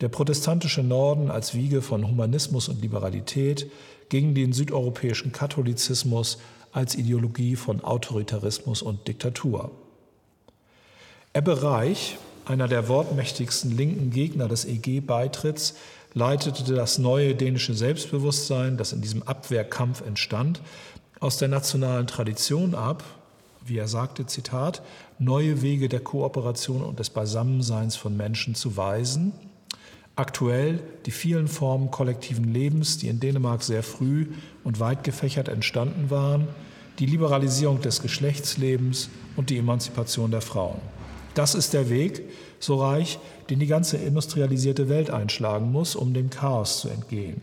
der 0.00 0.08
protestantische 0.08 0.82
Norden 0.82 1.30
als 1.30 1.54
Wiege 1.54 1.80
von 1.80 2.08
Humanismus 2.08 2.68
und 2.68 2.82
Liberalität 2.82 3.70
gegen 4.08 4.34
den 4.34 4.52
südeuropäischen 4.52 5.30
Katholizismus 5.30 6.38
als 6.72 6.94
Ideologie 6.94 7.56
von 7.56 7.84
Autoritarismus 7.84 8.82
und 8.82 9.06
Diktatur. 9.06 9.70
Ebbe 11.34 11.62
Reich, 11.62 12.18
einer 12.44 12.68
der 12.68 12.88
wortmächtigsten 12.88 13.76
linken 13.76 14.10
Gegner 14.10 14.48
des 14.48 14.64
EG-Beitritts, 14.64 15.74
leitete 16.14 16.74
das 16.74 16.98
neue 16.98 17.34
dänische 17.34 17.74
Selbstbewusstsein, 17.74 18.76
das 18.76 18.92
in 18.92 19.00
diesem 19.00 19.22
Abwehrkampf 19.22 20.02
entstand, 20.02 20.60
aus 21.20 21.38
der 21.38 21.48
nationalen 21.48 22.06
Tradition 22.06 22.74
ab, 22.74 23.04
wie 23.64 23.78
er 23.78 23.88
sagte, 23.88 24.26
Zitat, 24.26 24.82
neue 25.18 25.62
Wege 25.62 25.88
der 25.88 26.00
Kooperation 26.00 26.82
und 26.82 26.98
des 26.98 27.10
Beisammenseins 27.10 27.96
von 27.96 28.16
Menschen 28.16 28.54
zu 28.54 28.76
weisen. 28.76 29.32
Aktuell 30.14 30.80
die 31.06 31.10
vielen 31.10 31.48
Formen 31.48 31.90
kollektiven 31.90 32.52
Lebens, 32.52 32.98
die 32.98 33.08
in 33.08 33.20
Dänemark 33.20 33.62
sehr 33.62 33.82
früh 33.82 34.26
und 34.62 34.78
weit 34.78 35.04
gefächert 35.04 35.48
entstanden 35.48 36.10
waren, 36.10 36.48
die 36.98 37.06
Liberalisierung 37.06 37.80
des 37.80 38.02
Geschlechtslebens 38.02 39.08
und 39.36 39.48
die 39.48 39.56
Emanzipation 39.56 40.30
der 40.30 40.42
Frauen. 40.42 40.80
Das 41.34 41.54
ist 41.54 41.72
der 41.72 41.88
Weg, 41.88 42.24
so 42.60 42.82
reich, 42.82 43.18
den 43.48 43.58
die 43.58 43.66
ganze 43.66 43.96
industrialisierte 43.96 44.90
Welt 44.90 45.10
einschlagen 45.10 45.72
muss, 45.72 45.96
um 45.96 46.12
dem 46.12 46.28
Chaos 46.28 46.80
zu 46.80 46.88
entgehen. 46.88 47.40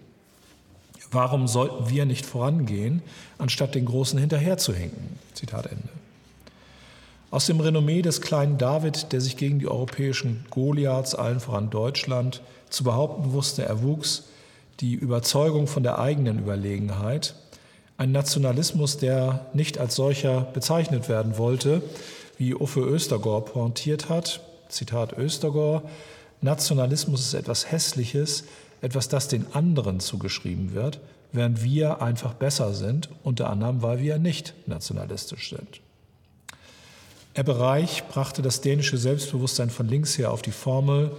Warum 1.12 1.48
sollten 1.48 1.90
wir 1.90 2.06
nicht 2.06 2.26
vorangehen, 2.26 3.02
anstatt 3.40 3.74
den 3.74 3.86
Großen 3.86 4.20
hinterherzuhinken? 4.20 5.18
Zitat 5.34 5.66
Ende. 5.66 5.90
Aus 7.32 7.46
dem 7.46 7.60
Renommee 7.60 8.02
des 8.02 8.22
kleinen 8.22 8.58
David, 8.58 9.12
der 9.12 9.22
sich 9.22 9.38
gegen 9.38 9.60
die 9.60 9.68
europäischen 9.68 10.46
Goliaths, 10.50 11.14
allen 11.14 11.40
voran 11.40 11.70
Deutschland, 11.70 12.42
zu 12.72 12.84
behaupten 12.84 13.34
wusste, 13.34 13.64
erwuchs 13.64 14.24
die 14.80 14.96
Überzeugung 14.96 15.68
von 15.68 15.84
der 15.84 16.00
eigenen 16.00 16.40
Überlegenheit, 16.40 17.36
ein 17.98 18.12
Nationalismus, 18.12 18.98
der 18.98 19.48
nicht 19.54 19.78
als 19.78 19.96
solcher 19.96 20.42
bezeichnet 20.54 21.08
werden 21.10 21.38
wollte, 21.38 21.84
wie 22.38 22.56
Uffe 22.56 22.80
Östergor 22.80 23.46
pointiert 23.46 24.10
hat. 24.10 24.40
Zitat 24.70 25.18
Östergor, 25.18 25.84
Nationalismus 26.42 27.20
ist 27.20 27.34
etwas 27.34 27.72
Hässliches, 27.72 28.46
etwas, 28.82 29.10
das 29.10 29.28
den 29.28 29.46
anderen 29.54 30.00
zugeschrieben 30.00 30.74
wird, 30.74 31.00
während 31.34 31.62
wir 31.62 32.02
einfach 32.02 32.34
besser 32.34 32.74
sind, 32.74 33.10
unter 33.24 33.50
anderem, 33.50 33.82
weil 33.82 34.00
wir 34.00 34.18
nicht 34.18 34.54
nationalistisch 34.66 35.50
sind. 35.50 35.82
Ebbe 37.40 37.58
Reich 37.58 38.04
brachte 38.10 38.42
das 38.42 38.60
dänische 38.60 38.98
Selbstbewusstsein 38.98 39.70
von 39.70 39.88
links 39.88 40.18
her 40.18 40.34
auf 40.34 40.42
die 40.42 40.52
Formel, 40.52 41.12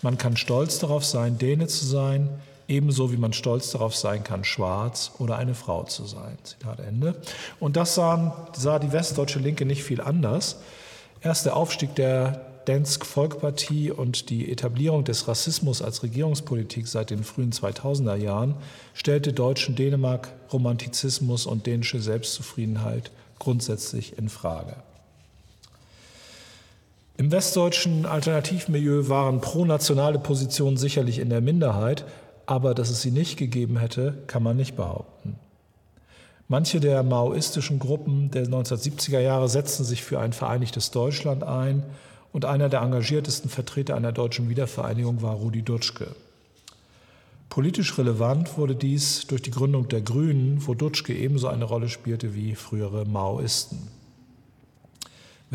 man 0.00 0.16
kann 0.16 0.38
stolz 0.38 0.78
darauf 0.78 1.04
sein, 1.04 1.36
Däne 1.36 1.66
zu 1.66 1.84
sein, 1.84 2.30
ebenso 2.66 3.12
wie 3.12 3.18
man 3.18 3.34
stolz 3.34 3.70
darauf 3.70 3.94
sein 3.94 4.24
kann, 4.24 4.44
schwarz 4.44 5.12
oder 5.18 5.36
eine 5.36 5.54
Frau 5.54 5.84
zu 5.84 6.06
sein. 6.06 6.38
Zitat 6.44 6.80
Ende. 6.80 7.14
Und 7.60 7.76
das 7.76 7.94
sahen, 7.94 8.32
sah 8.56 8.78
die 8.78 8.92
westdeutsche 8.92 9.38
Linke 9.38 9.66
nicht 9.66 9.82
viel 9.82 10.00
anders. 10.00 10.56
Erst 11.20 11.44
der 11.44 11.56
Aufstieg 11.56 11.94
der 11.94 12.46
Dansk 12.64 13.04
Volkpartie 13.04 13.90
und 13.90 14.30
die 14.30 14.50
Etablierung 14.50 15.04
des 15.04 15.28
Rassismus 15.28 15.82
als 15.82 16.02
Regierungspolitik 16.02 16.88
seit 16.88 17.10
den 17.10 17.22
frühen 17.22 17.52
2000er 17.52 18.16
Jahren 18.16 18.54
stellte 18.94 19.34
deutschen 19.34 19.76
Dänemark 19.76 20.32
Romantizismus 20.50 21.44
und 21.44 21.66
dänische 21.66 22.00
Selbstzufriedenheit 22.00 23.10
grundsätzlich 23.38 24.16
in 24.16 24.30
Frage. 24.30 24.76
Im 27.16 27.30
westdeutschen 27.30 28.06
Alternativmilieu 28.06 29.08
waren 29.08 29.40
pronationale 29.40 30.18
Positionen 30.18 30.76
sicherlich 30.76 31.20
in 31.20 31.30
der 31.30 31.40
Minderheit, 31.40 32.04
aber 32.44 32.74
dass 32.74 32.90
es 32.90 33.02
sie 33.02 33.12
nicht 33.12 33.36
gegeben 33.36 33.78
hätte, 33.78 34.24
kann 34.26 34.42
man 34.42 34.56
nicht 34.56 34.74
behaupten. 34.74 35.36
Manche 36.48 36.80
der 36.80 37.04
maoistischen 37.04 37.78
Gruppen 37.78 38.32
der 38.32 38.46
1970er 38.46 39.20
Jahre 39.20 39.48
setzten 39.48 39.84
sich 39.84 40.02
für 40.02 40.18
ein 40.18 40.32
vereinigtes 40.32 40.90
Deutschland 40.90 41.44
ein 41.44 41.84
und 42.32 42.44
einer 42.44 42.68
der 42.68 42.82
engagiertesten 42.82 43.48
Vertreter 43.48 43.94
einer 43.94 44.12
deutschen 44.12 44.48
Wiedervereinigung 44.48 45.22
war 45.22 45.34
Rudi 45.34 45.62
Dutschke. 45.62 46.14
Politisch 47.48 47.96
relevant 47.96 48.58
wurde 48.58 48.74
dies 48.74 49.28
durch 49.28 49.40
die 49.40 49.52
Gründung 49.52 49.88
der 49.88 50.00
Grünen, 50.00 50.66
wo 50.66 50.74
Dutschke 50.74 51.14
ebenso 51.14 51.46
eine 51.46 51.64
Rolle 51.64 51.88
spielte 51.88 52.34
wie 52.34 52.56
frühere 52.56 53.04
Maoisten. 53.06 53.88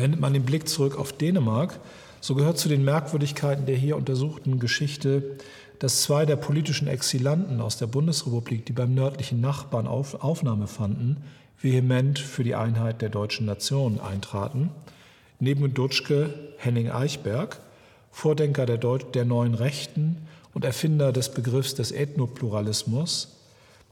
Wendet 0.00 0.18
man 0.18 0.32
den 0.32 0.44
Blick 0.44 0.66
zurück 0.66 0.98
auf 0.98 1.12
Dänemark, 1.12 1.78
so 2.22 2.34
gehört 2.34 2.56
zu 2.56 2.70
den 2.70 2.84
Merkwürdigkeiten 2.84 3.66
der 3.66 3.76
hier 3.76 3.98
untersuchten 3.98 4.58
Geschichte, 4.58 5.36
dass 5.78 6.00
zwei 6.00 6.24
der 6.24 6.36
politischen 6.36 6.88
Exilanten 6.88 7.60
aus 7.60 7.76
der 7.76 7.86
Bundesrepublik, 7.86 8.64
die 8.64 8.72
beim 8.72 8.94
nördlichen 8.94 9.42
Nachbarn 9.42 9.86
auf, 9.86 10.24
Aufnahme 10.24 10.68
fanden, 10.68 11.18
vehement 11.60 12.18
für 12.18 12.44
die 12.44 12.54
Einheit 12.54 13.02
der 13.02 13.10
deutschen 13.10 13.44
Nation 13.44 14.00
eintraten. 14.00 14.70
Neben 15.38 15.74
Dutschke 15.74 16.32
Henning 16.56 16.90
Eichberg, 16.90 17.60
Vordenker 18.10 18.64
der, 18.64 18.78
Deut 18.78 19.14
der 19.14 19.26
neuen 19.26 19.52
Rechten 19.52 20.16
und 20.54 20.64
Erfinder 20.64 21.12
des 21.12 21.30
Begriffs 21.30 21.74
des 21.74 21.92
Ethnopluralismus, 21.92 23.36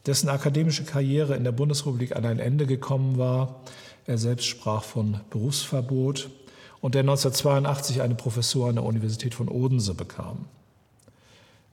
dessen 0.07 0.31
akademische 0.31 0.85
Karriere 0.85 1.37
in 1.37 1.45
der 1.45 1.53
Bundesrepublik 1.53 2.17
an 2.17 2.25
ein 2.25 2.39
Ende 2.39 2.65
gekommen 2.65 3.19
war, 3.19 3.61
er 4.09 4.19
selbst 4.19 4.47
sprach 4.47 4.83
von 4.83 5.21
Berufsverbot 5.31 6.31
und 6.81 6.95
der 6.95 7.03
1982 7.03 8.01
eine 8.01 8.15
Professur 8.15 8.69
an 8.69 8.77
der 8.77 8.85
Universität 8.85 9.35
von 9.35 9.49
Odense 9.49 9.95
bekam. 9.95 10.47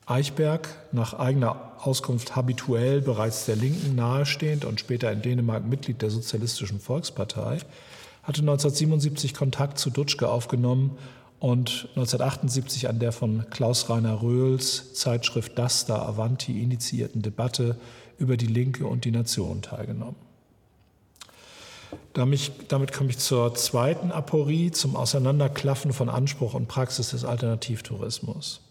Eichberg, 0.05 0.69
nach 0.91 1.13
eigener 1.13 1.71
Auskunft 1.79 2.35
habituell 2.35 3.01
bereits 3.01 3.45
der 3.45 3.55
Linken 3.55 3.95
nahestehend 3.95 4.65
und 4.65 4.79
später 4.79 5.11
in 5.11 5.21
Dänemark 5.21 5.65
Mitglied 5.65 6.01
der 6.01 6.11
Sozialistischen 6.11 6.79
Volkspartei, 6.79 7.59
hatte 8.21 8.41
1977 8.41 9.33
Kontakt 9.33 9.79
zu 9.79 9.89
Dutschke 9.89 10.29
aufgenommen 10.29 10.97
und 11.39 11.87
1978 11.95 12.89
an 12.89 12.99
der 12.99 13.13
von 13.13 13.45
Klaus 13.49 13.89
Rainer 13.89 14.21
Röhls 14.21 14.93
Zeitschrift 14.93 15.57
Dasta 15.57 16.05
Avanti 16.05 16.61
initiierten 16.61 17.21
Debatte 17.21 17.77
über 18.17 18.35
die 18.35 18.47
Linke 18.47 18.85
und 18.85 19.05
die 19.05 19.11
Nation 19.11 19.61
teilgenommen. 19.61 20.24
Damit 22.13 22.93
komme 22.93 23.09
ich 23.09 23.17
zur 23.17 23.53
zweiten 23.55 24.11
Aporie, 24.11 24.71
zum 24.71 24.95
Auseinanderklaffen 24.95 25.93
von 25.93 26.09
Anspruch 26.09 26.53
und 26.53 26.67
Praxis 26.67 27.11
des 27.11 27.25
Alternativtourismus. 27.25 28.61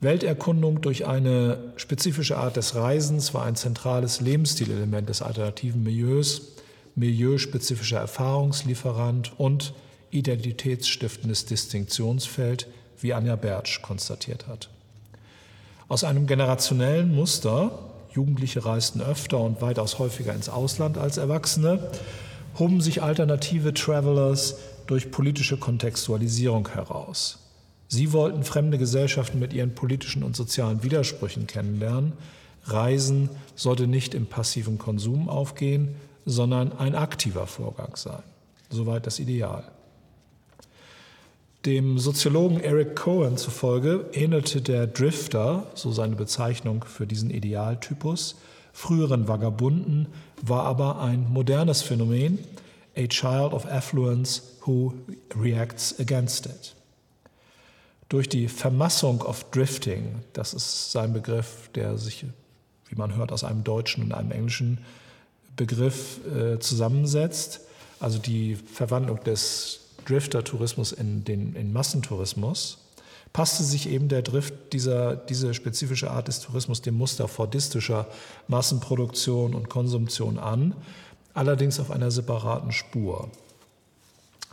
Welterkundung 0.00 0.80
durch 0.80 1.06
eine 1.06 1.58
spezifische 1.76 2.38
Art 2.38 2.56
des 2.56 2.76
Reisens 2.76 3.34
war 3.34 3.44
ein 3.44 3.56
zentrales 3.56 4.20
Lebensstilelement 4.20 5.08
des 5.08 5.22
alternativen 5.22 5.82
Milieus, 5.82 6.52
milieuspezifischer 6.94 7.98
Erfahrungslieferant 7.98 9.32
und 9.38 9.74
identitätsstiftendes 10.10 11.46
Distinktionsfeld, 11.46 12.68
wie 13.00 13.12
Anja 13.12 13.36
Bertsch 13.36 13.82
konstatiert 13.82 14.46
hat. 14.46 14.68
Aus 15.88 16.04
einem 16.04 16.26
generationellen 16.26 17.14
Muster 17.14 17.87
Jugendliche 18.18 18.64
reisten 18.64 19.00
öfter 19.00 19.38
und 19.38 19.62
weitaus 19.62 20.00
häufiger 20.00 20.34
ins 20.34 20.48
Ausland 20.48 20.98
als 20.98 21.18
Erwachsene, 21.18 21.88
hoben 22.58 22.80
sich 22.80 23.00
alternative 23.00 23.72
Travelers 23.72 24.56
durch 24.88 25.12
politische 25.12 25.56
Kontextualisierung 25.56 26.68
heraus. 26.70 27.38
Sie 27.86 28.12
wollten 28.12 28.42
fremde 28.42 28.76
Gesellschaften 28.76 29.38
mit 29.38 29.52
ihren 29.52 29.76
politischen 29.76 30.24
und 30.24 30.34
sozialen 30.34 30.82
Widersprüchen 30.82 31.46
kennenlernen. 31.46 32.12
Reisen 32.64 33.30
sollte 33.54 33.86
nicht 33.86 34.14
im 34.14 34.26
passiven 34.26 34.78
Konsum 34.78 35.28
aufgehen, 35.28 35.94
sondern 36.26 36.72
ein 36.76 36.96
aktiver 36.96 37.46
Vorgang 37.46 37.94
sein. 37.94 38.24
Soweit 38.68 39.06
das 39.06 39.20
Ideal. 39.20 39.62
Dem 41.66 41.98
Soziologen 41.98 42.60
Eric 42.60 42.94
Cohen 42.94 43.36
zufolge 43.36 44.08
ähnelte 44.12 44.62
der 44.62 44.86
Drifter, 44.86 45.66
so 45.74 45.90
seine 45.90 46.14
Bezeichnung 46.14 46.84
für 46.84 47.04
diesen 47.04 47.30
Idealtypus, 47.30 48.36
früheren 48.72 49.26
Vagabunden, 49.26 50.06
war 50.40 50.64
aber 50.64 51.00
ein 51.00 51.26
modernes 51.32 51.82
Phänomen, 51.82 52.38
a 52.96 53.08
child 53.08 53.52
of 53.52 53.66
affluence 53.66 54.42
who 54.64 54.94
reacts 55.34 55.98
against 55.98 56.46
it. 56.46 56.76
Durch 58.08 58.28
die 58.28 58.46
Vermassung 58.46 59.20
of 59.22 59.50
Drifting, 59.50 60.22
das 60.34 60.54
ist 60.54 60.92
sein 60.92 61.12
Begriff, 61.12 61.70
der 61.74 61.98
sich, 61.98 62.24
wie 62.88 62.94
man 62.94 63.16
hört, 63.16 63.32
aus 63.32 63.42
einem 63.42 63.64
deutschen 63.64 64.04
und 64.04 64.12
einem 64.12 64.30
englischen 64.30 64.78
Begriff 65.56 66.20
äh, 66.24 66.60
zusammensetzt, 66.60 67.62
also 67.98 68.18
die 68.18 68.54
Verwandlung 68.54 69.22
des 69.24 69.87
Drifter-Tourismus 70.08 70.92
in 70.92 71.24
den 71.24 71.54
in 71.54 71.72
Massentourismus, 71.72 72.78
passte 73.32 73.62
sich 73.62 73.88
eben 73.88 74.08
der 74.08 74.22
Drift, 74.22 74.72
dieser, 74.72 75.16
diese 75.16 75.54
spezifische 75.54 76.10
Art 76.10 76.28
des 76.28 76.40
Tourismus 76.40 76.82
dem 76.82 76.96
Muster 76.96 77.28
fordistischer 77.28 78.06
Massenproduktion 78.48 79.54
und 79.54 79.68
Konsumtion 79.68 80.38
an, 80.38 80.74
allerdings 81.34 81.78
auf 81.78 81.90
einer 81.90 82.10
separaten 82.10 82.72
Spur. 82.72 83.30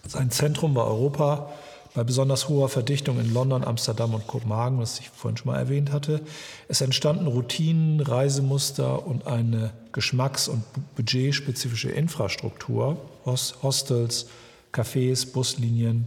Sein 0.07 0.29
Zentrum 0.29 0.75
war 0.75 0.87
Europa, 0.87 1.51
bei 1.95 2.03
besonders 2.03 2.49
hoher 2.49 2.67
Verdichtung 2.67 3.19
in 3.21 3.33
London, 3.33 3.63
Amsterdam 3.63 4.13
und 4.13 4.27
Kopenhagen, 4.27 4.79
was 4.79 4.99
ich 4.99 5.09
vorhin 5.09 5.37
schon 5.37 5.53
mal 5.53 5.57
erwähnt 5.57 5.93
hatte. 5.93 6.19
Es 6.67 6.81
entstanden 6.81 7.25
Routinen, 7.25 8.01
Reisemuster 8.01 9.07
und 9.07 9.25
eine 9.27 9.71
geschmacks- 9.93 10.49
und 10.49 10.63
budgetspezifische 10.95 11.89
Infrastruktur, 11.89 12.97
Hostels, 13.25 14.27
Cafés, 14.75 15.25
Buslinien 15.31 16.05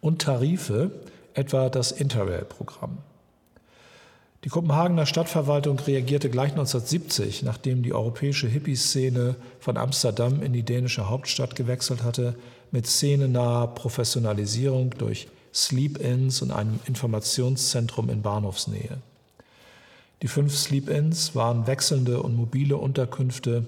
und 0.00 0.22
Tarife, 0.22 0.92
etwa 1.34 1.68
das 1.68 1.92
Interrail-Programm. 1.92 2.98
Die 4.44 4.48
Kopenhagener 4.48 5.06
Stadtverwaltung 5.06 5.80
reagierte 5.80 6.30
gleich 6.30 6.52
1970, 6.52 7.42
nachdem 7.42 7.82
die 7.82 7.92
europäische 7.92 8.46
Hippie-Szene 8.46 9.34
von 9.58 9.76
Amsterdam 9.76 10.40
in 10.40 10.52
die 10.52 10.62
dänische 10.62 11.08
Hauptstadt 11.08 11.56
gewechselt 11.56 12.04
hatte, 12.04 12.36
mit 12.70 12.86
szenenaher 12.86 13.66
Professionalisierung 13.66 14.90
durch 14.90 15.26
Sleep-Ins 15.52 16.42
und 16.42 16.52
einem 16.52 16.78
Informationszentrum 16.86 18.08
in 18.08 18.22
Bahnhofsnähe. 18.22 18.98
Die 20.22 20.28
fünf 20.28 20.56
Sleep-Ins 20.56 21.34
waren 21.34 21.66
wechselnde 21.66 22.22
und 22.22 22.36
mobile 22.36 22.76
Unterkünfte 22.76 23.66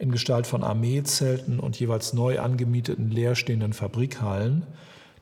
in 0.00 0.10
Gestalt 0.10 0.46
von 0.46 0.64
Armeezelten 0.64 1.60
und 1.60 1.78
jeweils 1.78 2.14
neu 2.14 2.40
angemieteten 2.40 3.10
leerstehenden 3.10 3.74
Fabrikhallen, 3.74 4.66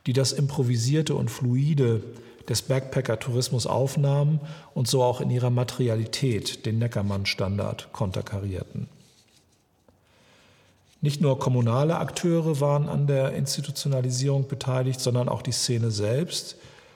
die 0.05 0.13
das 0.13 0.31
improvisierte 0.31 1.15
und 1.15 1.29
fluide 1.29 2.01
des 2.47 2.61
Backpacker-Tourismus 2.61 3.67
aufnahmen 3.67 4.39
und 4.73 4.87
so 4.87 5.03
auch 5.03 5.19
in 5.19 5.31
ihrer 5.31 5.49
Materialität 5.49 6.65
den 6.65 6.79
Neckermann-Standard 6.79 7.89
konterkarierten. 7.91 8.87
Nicht 11.01 11.19
nur 11.19 11.39
kommunale 11.39 11.97
Akteure 11.97 12.61
waren 12.61 12.87
an 12.87 13.05
der 13.05 13.33
Institutionalisierung 13.33 14.47
beteiligt, 14.47 15.01
sondern 15.01 15.27
auch 15.27 15.41
die 15.41 15.51
Szene 15.51 15.91
selbst. 15.91 16.55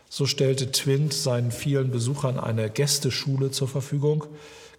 So 0.10 0.26
stellte 0.26 0.72
Twint 0.72 1.14
seinen 1.14 1.52
vielen 1.52 1.92
Besuchern 1.92 2.40
eine 2.40 2.70
Gästeschule 2.70 3.52
zur 3.52 3.68
Verfügung. 3.68 4.26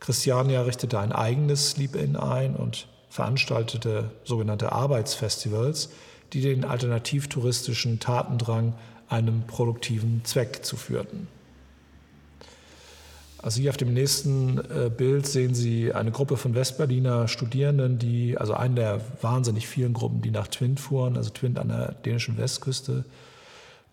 Christiania 0.00 0.62
richtete 0.62 0.98
ein 0.98 1.12
eigenes 1.12 1.70
Sleep-In 1.70 2.16
ein 2.16 2.56
und 2.56 2.88
veranstaltete 3.14 4.10
sogenannte 4.24 4.72
Arbeitsfestivals, 4.72 5.90
die 6.32 6.40
den 6.40 6.64
alternativtouristischen 6.64 8.00
Tatendrang 8.00 8.74
einem 9.08 9.46
produktiven 9.46 10.22
Zweck 10.24 10.64
zuführten. 10.64 11.28
Also 13.38 13.60
hier 13.60 13.70
auf 13.70 13.76
dem 13.76 13.94
nächsten 13.94 14.58
äh, 14.58 14.90
Bild 14.90 15.28
sehen 15.28 15.54
Sie 15.54 15.92
eine 15.92 16.10
Gruppe 16.10 16.36
von 16.36 16.56
Westberliner 16.56 17.28
Studierenden, 17.28 18.00
die, 18.00 18.36
also 18.36 18.54
eine 18.54 18.74
der 18.74 19.00
wahnsinnig 19.22 19.68
vielen 19.68 19.92
Gruppen, 19.92 20.20
die 20.20 20.32
nach 20.32 20.48
Twint 20.48 20.80
fuhren, 20.80 21.16
also 21.16 21.30
Twint 21.30 21.60
an 21.60 21.68
der 21.68 21.92
dänischen 21.92 22.36
Westküste, 22.36 23.04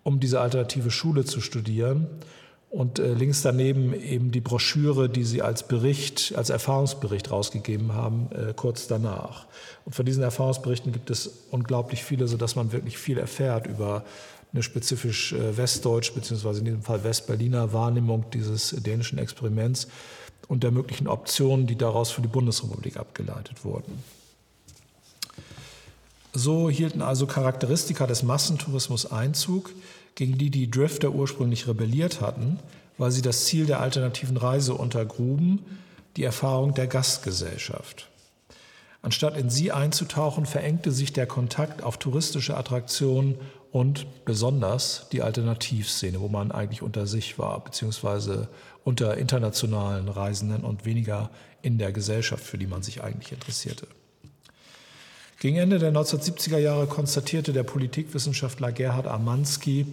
um 0.02 0.18
diese 0.18 0.40
alternative 0.40 0.90
Schule 0.90 1.24
zu 1.24 1.40
studieren. 1.40 2.08
Und 2.72 2.98
äh, 2.98 3.12
links 3.12 3.42
daneben 3.42 3.92
eben 3.92 4.30
die 4.30 4.40
Broschüre, 4.40 5.10
die 5.10 5.24
sie 5.24 5.42
als 5.42 5.68
Bericht, 5.68 6.32
als 6.36 6.48
Erfahrungsbericht 6.48 7.30
rausgegeben 7.30 7.92
haben, 7.92 8.30
äh, 8.32 8.54
kurz 8.56 8.86
danach. 8.88 9.44
Und 9.84 9.94
von 9.94 10.06
diesen 10.06 10.22
Erfahrungsberichten 10.22 10.90
gibt 10.90 11.10
es 11.10 11.44
unglaublich 11.50 12.02
viele, 12.02 12.26
sodass 12.28 12.56
man 12.56 12.72
wirklich 12.72 12.96
viel 12.96 13.18
erfährt 13.18 13.66
über 13.66 14.04
eine 14.54 14.62
spezifisch 14.62 15.34
äh, 15.34 15.54
westdeutsch 15.54 16.14
beziehungsweise 16.14 16.60
in 16.60 16.64
diesem 16.64 16.82
Fall 16.82 17.04
Westberliner 17.04 17.74
Wahrnehmung 17.74 18.24
dieses 18.32 18.70
dänischen 18.70 19.18
Experiments 19.18 19.88
und 20.48 20.62
der 20.62 20.70
möglichen 20.70 21.08
Optionen, 21.08 21.66
die 21.66 21.76
daraus 21.76 22.10
für 22.10 22.22
die 22.22 22.28
Bundesrepublik 22.28 22.96
abgeleitet 22.96 23.66
wurden. 23.66 24.02
So 26.32 26.70
hielten 26.70 27.02
also 27.02 27.26
Charakteristika 27.26 28.06
des 28.06 28.22
Massentourismus 28.22 29.10
Einzug, 29.10 29.70
gegen 30.14 30.38
die 30.38 30.50
die 30.50 30.70
Drifter 30.70 31.10
ursprünglich 31.10 31.66
rebelliert 31.68 32.20
hatten, 32.20 32.58
weil 32.98 33.10
sie 33.10 33.22
das 33.22 33.44
Ziel 33.46 33.66
der 33.66 33.80
alternativen 33.80 34.36
Reise 34.36 34.74
untergruben, 34.74 35.60
die 36.16 36.24
Erfahrung 36.24 36.74
der 36.74 36.86
Gastgesellschaft. 36.86 38.08
Anstatt 39.02 39.36
in 39.36 39.50
sie 39.50 39.72
einzutauchen, 39.72 40.46
verengte 40.46 40.92
sich 40.92 41.12
der 41.12 41.26
Kontakt 41.26 41.82
auf 41.82 41.98
touristische 41.98 42.56
Attraktionen 42.56 43.36
und 43.72 44.06
besonders 44.24 45.08
die 45.10 45.22
Alternativszene, 45.22 46.20
wo 46.20 46.28
man 46.28 46.52
eigentlich 46.52 46.82
unter 46.82 47.06
sich 47.06 47.38
war, 47.38 47.64
beziehungsweise 47.64 48.48
unter 48.84 49.16
internationalen 49.16 50.08
Reisenden 50.08 50.62
und 50.62 50.84
weniger 50.84 51.30
in 51.62 51.78
der 51.78 51.92
Gesellschaft, 51.92 52.44
für 52.44 52.58
die 52.58 52.66
man 52.66 52.82
sich 52.82 53.02
eigentlich 53.02 53.32
interessierte. 53.32 53.86
Gegen 55.42 55.56
Ende 55.56 55.80
der 55.80 55.92
1970er 55.92 56.58
Jahre 56.58 56.86
konstatierte 56.86 57.52
der 57.52 57.64
Politikwissenschaftler 57.64 58.70
Gerhard 58.70 59.08
Amanski, 59.08 59.86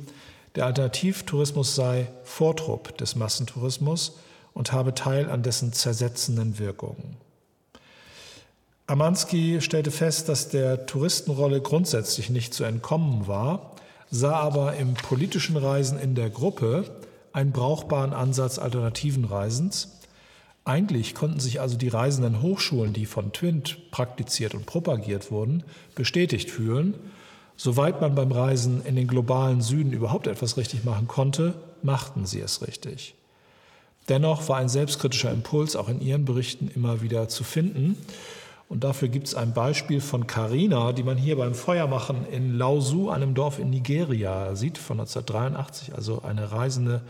der 0.53 0.67
Alternativtourismus 0.67 1.73
sei 1.73 2.07
Vortrupp 2.23 2.95
des 2.99 3.15
Massentourismus 3.15 4.19
und 4.53 4.73
habe 4.73 4.93
Teil 4.93 5.27
an 5.27 5.41
dessen 5.41 5.73
zersetzenden 5.73 6.59
Wirkungen. 6.59 7.17
Amanski 8.85 9.59
stellte 9.59 9.89
fest, 9.89 10.29
dass 10.29 10.49
der 10.49 10.85
Touristenrolle 10.85 11.62
grundsätzlich 11.62 12.29
nicht 12.29 12.53
zu 12.53 12.63
entkommen 12.63 13.25
war, 13.25 13.71
sah 14.12 14.35
aber 14.35 14.75
im 14.75 14.93
politischen 14.93 15.57
Reisen 15.57 15.97
in 15.97 16.13
der 16.13 16.29
Gruppe 16.29 16.83
einen 17.33 17.53
brauchbaren 17.53 18.13
Ansatz 18.13 18.59
alternativen 18.59 19.25
Reisens. 19.25 19.98
Eigentlich 20.69 21.15
konnten 21.15 21.39
sich 21.39 21.62
also 21.62 21.77
die 21.77 21.88
reisenden 21.88 22.43
Hochschulen, 22.43 22.93
die 22.93 23.08
von 23.08 23.34
Twint 23.34 23.89
praktiziert 23.89 24.53
und 24.53 24.67
propagiert 24.67 25.32
wurden, 25.32 25.63
bestätigt 25.95 26.51
fühlen. 26.51 26.93
Soweit 27.58 28.01
man 28.01 28.13
beim 28.13 28.32
Reisen 28.32 28.86
in 28.86 28.95
den 28.95 29.08
globalen 29.08 29.63
Süden 29.63 29.93
überhaupt 29.93 30.27
etwas 30.27 30.58
richtig 30.58 30.84
machen 30.84 31.08
konnte, 31.08 31.55
machten 31.82 32.27
sie 32.27 32.39
es 32.39 32.62
richtig. 32.67 33.15
Dennoch 34.10 34.47
war 34.47 34.58
ein 34.58 34.69
selbstkritischer 34.69 35.32
Impuls 35.32 35.75
auch 35.75 35.89
in 35.89 36.01
ihren 36.01 36.25
Berichten 36.25 36.69
immer 36.75 37.01
wieder 37.01 37.29
zu 37.29 37.43
finden. 37.43 37.97
Und 38.67 38.84
dafür 38.84 39.08
gibt 39.08 39.25
es 39.25 39.34
ein 39.34 39.55
Beispiel 39.55 40.01
von 40.01 40.27
Carina, 40.27 40.91
die 40.91 41.01
man 41.01 41.17
hier 41.17 41.36
beim 41.36 41.55
Feuermachen 41.55 42.27
in 42.32 42.60
Lausu, 42.60 43.10
einem 43.10 43.34
Dorf 43.34 43.58
in 43.58 43.71
Nigeria, 43.71 44.55
sieht, 44.55 44.77
von 44.77 44.99
1983. 44.99 45.95
Also 45.95 46.21
eine 46.21 46.51
Reisende, 46.51 47.01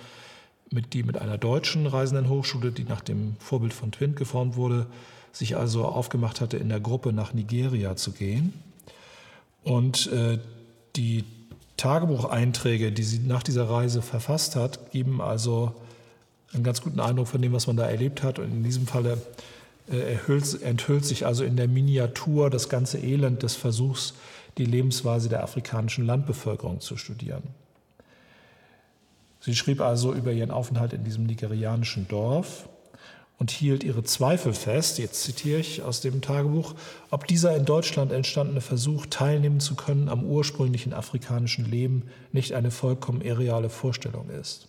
mit, 0.72 0.94
die 0.94 1.04
mit 1.04 1.18
einer 1.18 1.38
deutschen 1.38 1.88
Reisendenhochschule, 1.88 2.72
die 2.72 2.84
nach 2.84 3.02
dem 3.02 3.36
Vorbild 3.40 3.74
von 3.74 3.92
Twint 3.92 4.16
geformt 4.16 4.56
wurde, 4.56 4.88
sich 5.32 5.58
also 5.58 5.86
aufgemacht 5.86 6.42
hatte, 6.42 6.58
in 6.58 6.70
der 6.70 6.80
Gruppe 6.80 7.14
nach 7.14 7.34
Nigeria 7.34 7.96
zu 7.96 8.12
gehen. 8.12 8.54
Und 9.64 10.12
äh, 10.12 10.40
die 10.96 11.24
Tagebucheinträge, 11.78 12.92
die 12.92 13.04
sie 13.04 13.20
nach 13.20 13.44
dieser 13.44 13.70
Reise 13.70 14.02
verfasst 14.02 14.56
hat, 14.56 14.92
geben 14.92 15.22
also 15.22 15.74
einen 16.54 16.64
ganz 16.64 16.82
guten 16.82 17.00
Eindruck 17.00 17.28
von 17.28 17.42
dem, 17.42 17.54
was 17.54 17.68
man 17.68 17.78
da 17.78 17.88
erlebt 17.88 18.24
hat. 18.24 18.40
Und 18.40 18.52
in 18.52 18.64
diesem 18.64 18.88
Falle 18.88 19.22
äh, 19.90 20.14
erhüllt, 20.14 20.62
enthüllt 20.62 21.06
sich 21.06 21.26
also 21.26 21.44
in 21.44 21.56
der 21.56 21.68
Miniatur 21.68 22.50
das 22.50 22.70
ganze 22.70 22.98
Elend 23.00 23.44
des 23.44 23.56
Versuchs, 23.56 24.14
die 24.58 24.66
Lebensweise 24.66 25.30
der 25.30 25.44
afrikanischen 25.44 26.06
Landbevölkerung 26.06 26.80
zu 26.82 26.98
studieren. 26.98 27.44
Sie 29.40 29.56
schrieb 29.56 29.82
also 29.82 30.14
über 30.14 30.32
ihren 30.32 30.52
Aufenthalt 30.52 30.94
in 30.94 31.04
diesem 31.04 31.26
nigerianischen 31.26 32.08
Dorf 32.08 32.68
und 33.38 33.52
hielt 33.52 33.86
ihre 33.86 34.04
Zweifel 34.04 34.54
fest, 34.54 35.00
jetzt 35.00 35.24
zitiere 35.24 35.62
ich 35.62 35.82
aus 35.82 36.02
dem 36.02 36.22
Tagebuch, 36.22 36.76
ob 37.10 37.26
dieser 37.26 37.56
in 37.56 37.64
Deutschland 37.64 38.12
entstandene 38.12 38.60
Versuch, 38.60 39.06
teilnehmen 39.06 39.62
zu 39.62 39.76
können 39.76 40.10
am 40.10 40.26
ursprünglichen 40.26 40.94
afrikanischen 40.94 41.64
Leben, 41.64 42.10
nicht 42.34 42.54
eine 42.54 42.70
vollkommen 42.70 43.22
irreale 43.22 43.70
Vorstellung 43.70 44.30
ist. 44.30 44.68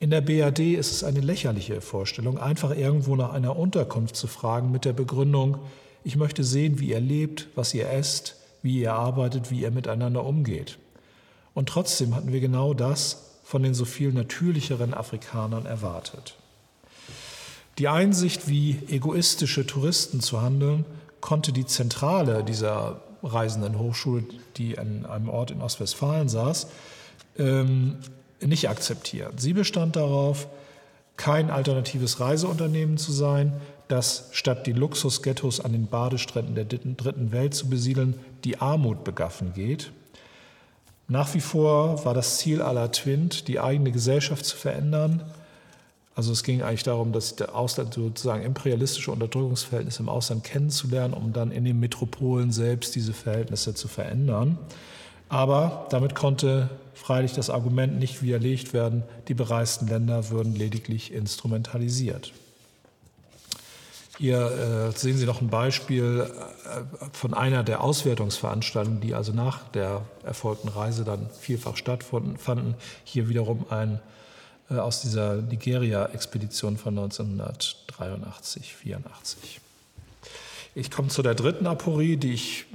In 0.00 0.10
der 0.10 0.20
BAD 0.20 0.58
ist 0.58 0.92
es 0.92 1.04
eine 1.04 1.20
lächerliche 1.20 1.80
Vorstellung, 1.80 2.36
einfach 2.36 2.76
irgendwo 2.76 3.16
nach 3.16 3.32
einer 3.32 3.56
Unterkunft 3.56 4.16
zu 4.16 4.26
fragen 4.26 4.70
mit 4.70 4.84
der 4.84 4.92
Begründung, 4.92 5.58
ich 6.04 6.16
möchte 6.16 6.44
sehen, 6.44 6.80
wie 6.80 6.90
ihr 6.90 7.00
lebt, 7.00 7.48
was 7.54 7.72
ihr 7.72 7.88
esst, 7.88 8.36
wie 8.62 8.80
ihr 8.80 8.92
arbeitet, 8.92 9.50
wie 9.50 9.60
ihr 9.60 9.70
miteinander 9.70 10.26
umgeht. 10.26 10.78
Und 11.54 11.68
trotzdem 11.68 12.14
hatten 12.14 12.32
wir 12.32 12.40
genau 12.40 12.74
das 12.74 13.31
von 13.42 13.62
den 13.62 13.74
so 13.74 13.84
viel 13.84 14.12
natürlicheren 14.12 14.94
Afrikanern 14.94 15.66
erwartet. 15.66 16.36
Die 17.78 17.88
Einsicht, 17.88 18.48
wie 18.48 18.78
egoistische 18.88 19.66
Touristen 19.66 20.20
zu 20.20 20.42
handeln, 20.42 20.84
konnte 21.20 21.52
die 21.52 21.66
Zentrale 21.66 22.44
dieser 22.44 23.00
reisenden 23.22 23.78
Hochschule, 23.78 24.24
die 24.56 24.78
an 24.78 25.06
einem 25.06 25.28
Ort 25.28 25.50
in 25.50 25.62
Ostwestfalen 25.62 26.28
saß, 26.28 26.66
ähm, 27.38 27.98
nicht 28.40 28.68
akzeptieren. 28.68 29.38
Sie 29.38 29.52
bestand 29.52 29.96
darauf, 29.96 30.48
kein 31.16 31.50
alternatives 31.50 32.20
Reiseunternehmen 32.20 32.98
zu 32.98 33.12
sein, 33.12 33.52
das 33.88 34.28
statt 34.32 34.66
die 34.66 34.72
Luxusghettos 34.72 35.60
an 35.60 35.72
den 35.72 35.86
Badestränden 35.86 36.54
der 36.54 36.64
dritten 36.64 37.30
Welt 37.32 37.54
zu 37.54 37.68
besiedeln, 37.68 38.18
die 38.44 38.60
Armut 38.60 39.04
begaffen 39.04 39.52
geht. 39.52 39.92
Nach 41.12 41.34
wie 41.34 41.42
vor 41.42 42.06
war 42.06 42.14
das 42.14 42.38
Ziel 42.38 42.62
aller 42.62 42.90
Twint, 42.90 43.46
die 43.46 43.60
eigene 43.60 43.92
Gesellschaft 43.92 44.46
zu 44.46 44.56
verändern. 44.56 45.22
Also 46.14 46.32
es 46.32 46.42
ging 46.42 46.62
eigentlich 46.62 46.84
darum, 46.84 47.12
dass 47.12 47.36
der 47.36 47.54
Ausland 47.54 47.92
sozusagen 47.92 48.42
imperialistische 48.42 49.10
Unterdrückungsverhältnisse 49.10 50.02
im 50.02 50.08
Ausland 50.08 50.42
kennenzulernen, 50.42 51.12
um 51.12 51.34
dann 51.34 51.52
in 51.52 51.66
den 51.66 51.78
Metropolen 51.78 52.50
selbst 52.50 52.94
diese 52.94 53.12
Verhältnisse 53.12 53.74
zu 53.74 53.88
verändern. 53.88 54.56
Aber 55.28 55.86
damit 55.90 56.14
konnte 56.14 56.70
freilich 56.94 57.34
das 57.34 57.50
Argument 57.50 57.98
nicht 57.98 58.22
widerlegt 58.22 58.72
werden, 58.72 59.02
die 59.28 59.34
bereisten 59.34 59.88
Länder 59.88 60.30
würden 60.30 60.54
lediglich 60.54 61.12
instrumentalisiert. 61.12 62.32
Hier 64.22 64.92
äh, 64.94 64.96
sehen 64.96 65.16
Sie 65.16 65.26
noch 65.26 65.40
ein 65.40 65.48
Beispiel 65.48 66.30
äh, 66.30 67.08
von 67.12 67.34
einer 67.34 67.64
der 67.64 67.80
Auswertungsveranstaltungen, 67.80 69.00
die 69.00 69.14
also 69.14 69.32
nach 69.32 69.66
der 69.70 70.02
erfolgten 70.22 70.68
Reise 70.68 71.02
dann 71.02 71.28
vielfach 71.40 71.76
stattfanden. 71.76 72.76
Hier 73.02 73.28
wiederum 73.28 73.66
ein 73.68 73.98
äh, 74.70 74.74
aus 74.74 75.02
dieser 75.02 75.38
Nigeria-Expedition 75.38 76.76
von 76.76 76.96
1983, 76.96 78.72
84. 78.76 79.60
Ich 80.76 80.92
komme 80.92 81.08
zu 81.08 81.22
der 81.22 81.34
dritten 81.34 81.66
Aporie, 81.66 82.16
die 82.16 82.34
ich 82.34 82.66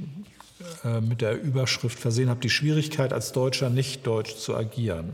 äh, 0.84 1.00
mit 1.00 1.22
der 1.22 1.42
Überschrift 1.42 1.98
versehen 1.98 2.30
habe, 2.30 2.42
die 2.42 2.50
Schwierigkeit 2.50 3.14
als 3.14 3.32
Deutscher 3.32 3.70
nicht 3.70 4.06
deutsch 4.06 4.36
zu 4.36 4.54
agieren. 4.54 5.14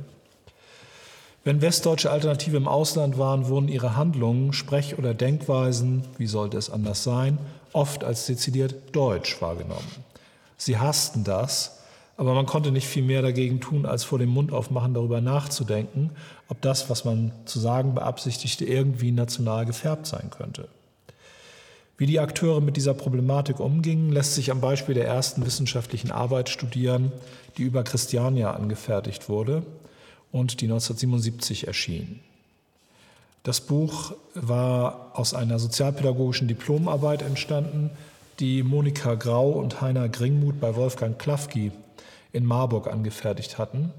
Wenn 1.46 1.62
westdeutsche 1.62 2.10
Alternative 2.10 2.56
im 2.56 2.70
Ausland 2.70 3.18
waren, 3.18 3.50
wurden 3.50 3.68
ihre 3.68 3.98
Handlungen, 3.98 4.54
Sprech- 4.54 4.98
oder 4.98 5.14
Denkweisen, 5.14 6.04
wie 6.18 6.28
sollte 6.28 6.58
es 6.58 6.70
anders 6.70 7.04
sein, 7.04 7.38
oft 7.74 8.06
als 8.06 8.26
dezidiert 8.28 8.96
deutsch 8.96 9.42
wahrgenommen. 9.42 9.92
Sie 10.56 10.78
hassten 10.78 11.26
das, 11.26 11.80
aber 12.16 12.34
man 12.34 12.46
konnte 12.46 12.72
nicht 12.72 12.88
viel 12.88 13.04
mehr 13.04 13.22
dagegen 13.22 13.60
tun, 13.60 13.86
als 13.86 14.06
vor 14.06 14.20
dem 14.20 14.30
Mund 14.30 14.54
aufmachen, 14.54 14.94
darüber 14.94 15.20
nachzudenken, 15.20 16.12
ob 16.48 16.62
das, 16.62 16.90
was 16.90 17.04
man 17.04 17.34
zu 17.44 17.60
sagen 17.60 17.94
beabsichtigte, 17.94 18.64
irgendwie 18.64 19.12
national 19.12 19.66
gefärbt 19.66 20.08
sein 20.08 20.30
könnte. 20.30 20.70
Wie 21.98 22.06
die 22.06 22.22
Akteure 22.22 22.62
mit 22.62 22.78
dieser 22.78 22.94
Problematik 22.94 23.60
umgingen, 23.60 24.14
lässt 24.14 24.36
sich 24.36 24.50
am 24.50 24.62
Beispiel 24.62 24.96
der 24.96 25.08
ersten 25.08 25.46
wissenschaftlichen 25.46 26.12
Arbeit 26.12 26.48
studieren, 26.48 27.12
die 27.58 27.64
über 27.64 27.84
Christiania 27.84 28.52
angefertigt 28.52 29.28
wurde 29.28 29.64
und 30.34 30.60
die 30.60 30.66
1977 30.66 31.68
erschien. 31.68 32.20
Das 33.44 33.62
Buch 33.62 34.14
war 34.34 35.12
aus 35.14 35.34
einer 35.34 35.60
sozialpädagogischen 35.60 36.50
Diplomarbeit 36.50 37.22
entstanden, 37.22 37.92
die 38.40 38.64
Monika 38.64 39.14
Grau 39.14 39.52
und 39.52 39.80
Heiner 39.80 40.10
Gringmuth 40.10 40.60
bei 40.60 40.76
Wolfgang 40.76 41.20
Klafki 41.20 41.72
in 42.32 42.46
Marburg 42.46 42.88
angefertigt 42.88 43.58
hatten. 43.58 43.94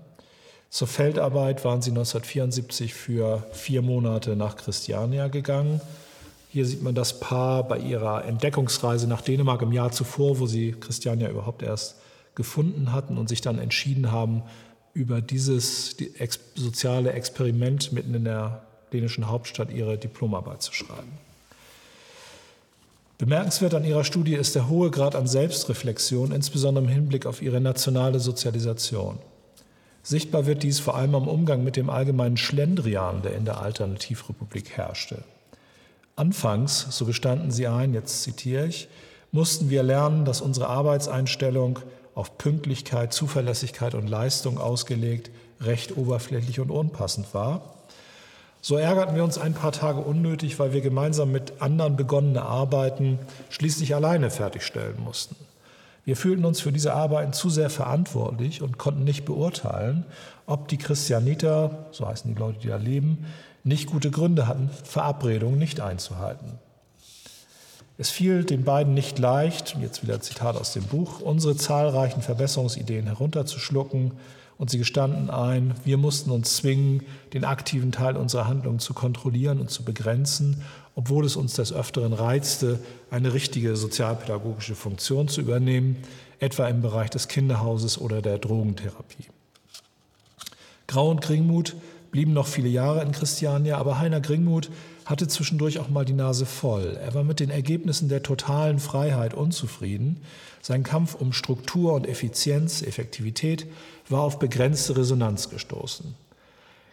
Zur 0.70 0.88
Feldarbeit 0.88 1.64
waren 1.64 1.82
sie 1.82 1.90
1974 1.90 2.94
für 2.94 3.46
vier 3.52 3.80
Monate 3.80 4.34
nach 4.34 4.56
Christiania 4.56 5.28
gegangen. 5.28 5.80
Hier 6.48 6.66
sieht 6.66 6.82
man 6.82 6.96
das 6.96 7.20
Paar 7.20 7.62
bei 7.68 7.78
ihrer 7.78 8.24
Entdeckungsreise 8.24 9.06
nach 9.06 9.20
Dänemark 9.20 9.62
im 9.62 9.70
Jahr 9.70 9.92
zuvor, 9.92 10.40
wo 10.40 10.46
sie 10.46 10.72
Christiania 10.72 11.28
überhaupt 11.28 11.62
erst 11.62 11.96
gefunden 12.34 12.92
hatten 12.92 13.18
und 13.18 13.28
sich 13.28 13.40
dann 13.40 13.58
entschieden 13.58 14.10
haben, 14.10 14.42
über 14.94 15.20
dieses 15.20 15.96
soziale 16.54 17.12
Experiment 17.12 17.92
mitten 17.92 18.14
in 18.14 18.24
der 18.24 18.62
dänischen 18.92 19.28
Hauptstadt 19.28 19.72
ihre 19.72 19.98
Diplomarbeit 19.98 20.62
zu 20.62 20.72
schreiben. 20.72 21.18
Bemerkenswert 23.18 23.74
an 23.74 23.84
ihrer 23.84 24.04
Studie 24.04 24.34
ist 24.34 24.54
der 24.54 24.68
hohe 24.68 24.90
Grad 24.90 25.14
an 25.14 25.26
Selbstreflexion, 25.26 26.32
insbesondere 26.32 26.84
im 26.84 26.90
Hinblick 26.90 27.26
auf 27.26 27.42
ihre 27.42 27.60
nationale 27.60 28.20
Sozialisation. 28.20 29.18
Sichtbar 30.02 30.46
wird 30.46 30.62
dies 30.62 30.80
vor 30.80 30.96
allem 30.96 31.14
am 31.14 31.28
Umgang 31.28 31.64
mit 31.64 31.76
dem 31.76 31.90
allgemeinen 31.90 32.36
Schlendrian, 32.36 33.22
der 33.22 33.34
in 33.34 33.44
der 33.44 33.60
Alternativrepublik 33.60 34.70
herrschte. 34.70 35.22
Anfangs, 36.16 36.86
so 36.90 37.06
gestanden 37.06 37.50
sie 37.50 37.66
ein, 37.66 37.94
jetzt 37.94 38.22
zitiere 38.22 38.66
ich, 38.66 38.88
mussten 39.32 39.70
wir 39.70 39.82
lernen, 39.82 40.24
dass 40.24 40.40
unsere 40.40 40.68
Arbeitseinstellung 40.68 41.80
auf 42.14 42.38
Pünktlichkeit, 42.38 43.12
Zuverlässigkeit 43.12 43.94
und 43.94 44.08
Leistung 44.08 44.58
ausgelegt, 44.58 45.30
recht 45.60 45.96
oberflächlich 45.96 46.60
und 46.60 46.70
unpassend 46.70 47.32
war. 47.34 47.74
So 48.60 48.76
ärgerten 48.76 49.14
wir 49.14 49.24
uns 49.24 49.36
ein 49.36 49.52
paar 49.52 49.72
Tage 49.72 50.00
unnötig, 50.00 50.58
weil 50.58 50.72
wir 50.72 50.80
gemeinsam 50.80 51.30
mit 51.32 51.60
anderen 51.60 51.96
begonnene 51.96 52.42
Arbeiten 52.42 53.18
schließlich 53.50 53.94
alleine 53.94 54.30
fertigstellen 54.30 54.98
mussten. 55.02 55.36
Wir 56.06 56.16
fühlten 56.16 56.44
uns 56.44 56.60
für 56.60 56.72
diese 56.72 56.94
Arbeiten 56.94 57.32
zu 57.32 57.50
sehr 57.50 57.70
verantwortlich 57.70 58.62
und 58.62 58.78
konnten 58.78 59.04
nicht 59.04 59.24
beurteilen, 59.24 60.04
ob 60.46 60.68
die 60.68 60.78
Christianiter, 60.78 61.86
so 61.92 62.06
heißen 62.06 62.34
die 62.34 62.38
Leute, 62.38 62.58
die 62.60 62.68
da 62.68 62.76
leben, 62.76 63.26
nicht 63.64 63.86
gute 63.86 64.10
Gründe 64.10 64.46
hatten, 64.46 64.70
Verabredungen 64.84 65.58
nicht 65.58 65.80
einzuhalten. 65.80 66.58
Es 67.96 68.10
fiel 68.10 68.44
den 68.44 68.64
beiden 68.64 68.92
nicht 68.92 69.18
leicht, 69.20 69.76
jetzt 69.80 70.02
wieder 70.02 70.20
Zitat 70.20 70.56
aus 70.56 70.72
dem 70.72 70.82
Buch, 70.84 71.20
unsere 71.20 71.56
zahlreichen 71.56 72.22
Verbesserungsideen 72.22 73.06
herunterzuschlucken 73.06 74.12
und 74.58 74.70
sie 74.70 74.78
gestanden 74.78 75.30
ein, 75.30 75.74
wir 75.84 75.96
mussten 75.96 76.30
uns 76.30 76.56
zwingen, 76.56 77.02
den 77.32 77.44
aktiven 77.44 77.92
Teil 77.92 78.16
unserer 78.16 78.48
Handlungen 78.48 78.80
zu 78.80 78.94
kontrollieren 78.94 79.60
und 79.60 79.70
zu 79.70 79.84
begrenzen, 79.84 80.62
obwohl 80.96 81.24
es 81.24 81.36
uns 81.36 81.54
des 81.54 81.72
Öfteren 81.72 82.12
reizte, 82.12 82.80
eine 83.10 83.32
richtige 83.32 83.76
sozialpädagogische 83.76 84.74
Funktion 84.74 85.28
zu 85.28 85.40
übernehmen, 85.40 85.96
etwa 86.40 86.68
im 86.68 86.82
Bereich 86.82 87.10
des 87.10 87.28
Kinderhauses 87.28 87.98
oder 87.98 88.22
der 88.22 88.38
Drogentherapie. 88.38 89.26
Grau 90.86 91.10
und 91.10 91.20
Gringmuth 91.22 91.74
blieben 92.10 92.32
noch 92.32 92.46
viele 92.46 92.68
Jahre 92.68 93.02
in 93.02 93.12
Christiania, 93.12 93.78
aber 93.78 93.98
Heiner 93.98 94.20
Gringmuth 94.20 94.70
hatte 95.04 95.28
zwischendurch 95.28 95.78
auch 95.78 95.88
mal 95.88 96.04
die 96.04 96.14
Nase 96.14 96.46
voll. 96.46 96.98
Er 97.00 97.14
war 97.14 97.24
mit 97.24 97.40
den 97.40 97.50
Ergebnissen 97.50 98.08
der 98.08 98.22
totalen 98.22 98.78
Freiheit 98.78 99.34
unzufrieden. 99.34 100.22
Sein 100.62 100.82
Kampf 100.82 101.14
um 101.14 101.32
Struktur 101.32 101.92
und 101.92 102.08
Effizienz, 102.08 102.82
Effektivität 102.82 103.66
war 104.08 104.22
auf 104.22 104.38
begrenzte 104.38 104.96
Resonanz 104.96 105.50
gestoßen. 105.50 106.14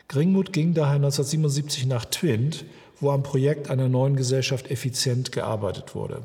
Gringmuth 0.09 0.51
ging 0.51 0.73
daher 0.73 0.95
1977 0.95 1.85
nach 1.85 2.03
Twint, 2.03 2.65
wo 2.99 3.11
am 3.11 3.23
Projekt 3.23 3.69
einer 3.69 3.87
neuen 3.87 4.17
Gesellschaft 4.17 4.69
effizient 4.69 5.31
gearbeitet 5.31 5.95
wurde. 5.95 6.23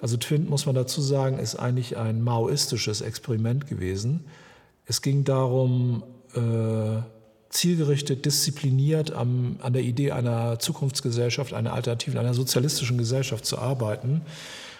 Also 0.00 0.16
Twint, 0.16 0.48
muss 0.48 0.66
man 0.66 0.74
dazu 0.74 1.00
sagen, 1.00 1.38
ist 1.38 1.56
eigentlich 1.56 1.96
ein 1.96 2.22
maoistisches 2.22 3.00
Experiment 3.00 3.66
gewesen. 3.66 4.24
Es 4.86 5.02
ging 5.02 5.24
darum, 5.24 6.04
äh, 6.34 7.02
zielgerichtet, 7.56 8.24
diszipliniert 8.24 9.12
am, 9.12 9.56
an 9.62 9.72
der 9.72 9.82
Idee 9.82 10.12
einer 10.12 10.58
Zukunftsgesellschaft, 10.58 11.54
einer 11.54 11.72
alternativen, 11.72 12.18
einer 12.18 12.34
sozialistischen 12.34 12.98
Gesellschaft 12.98 13.46
zu 13.46 13.58
arbeiten. 13.58 14.22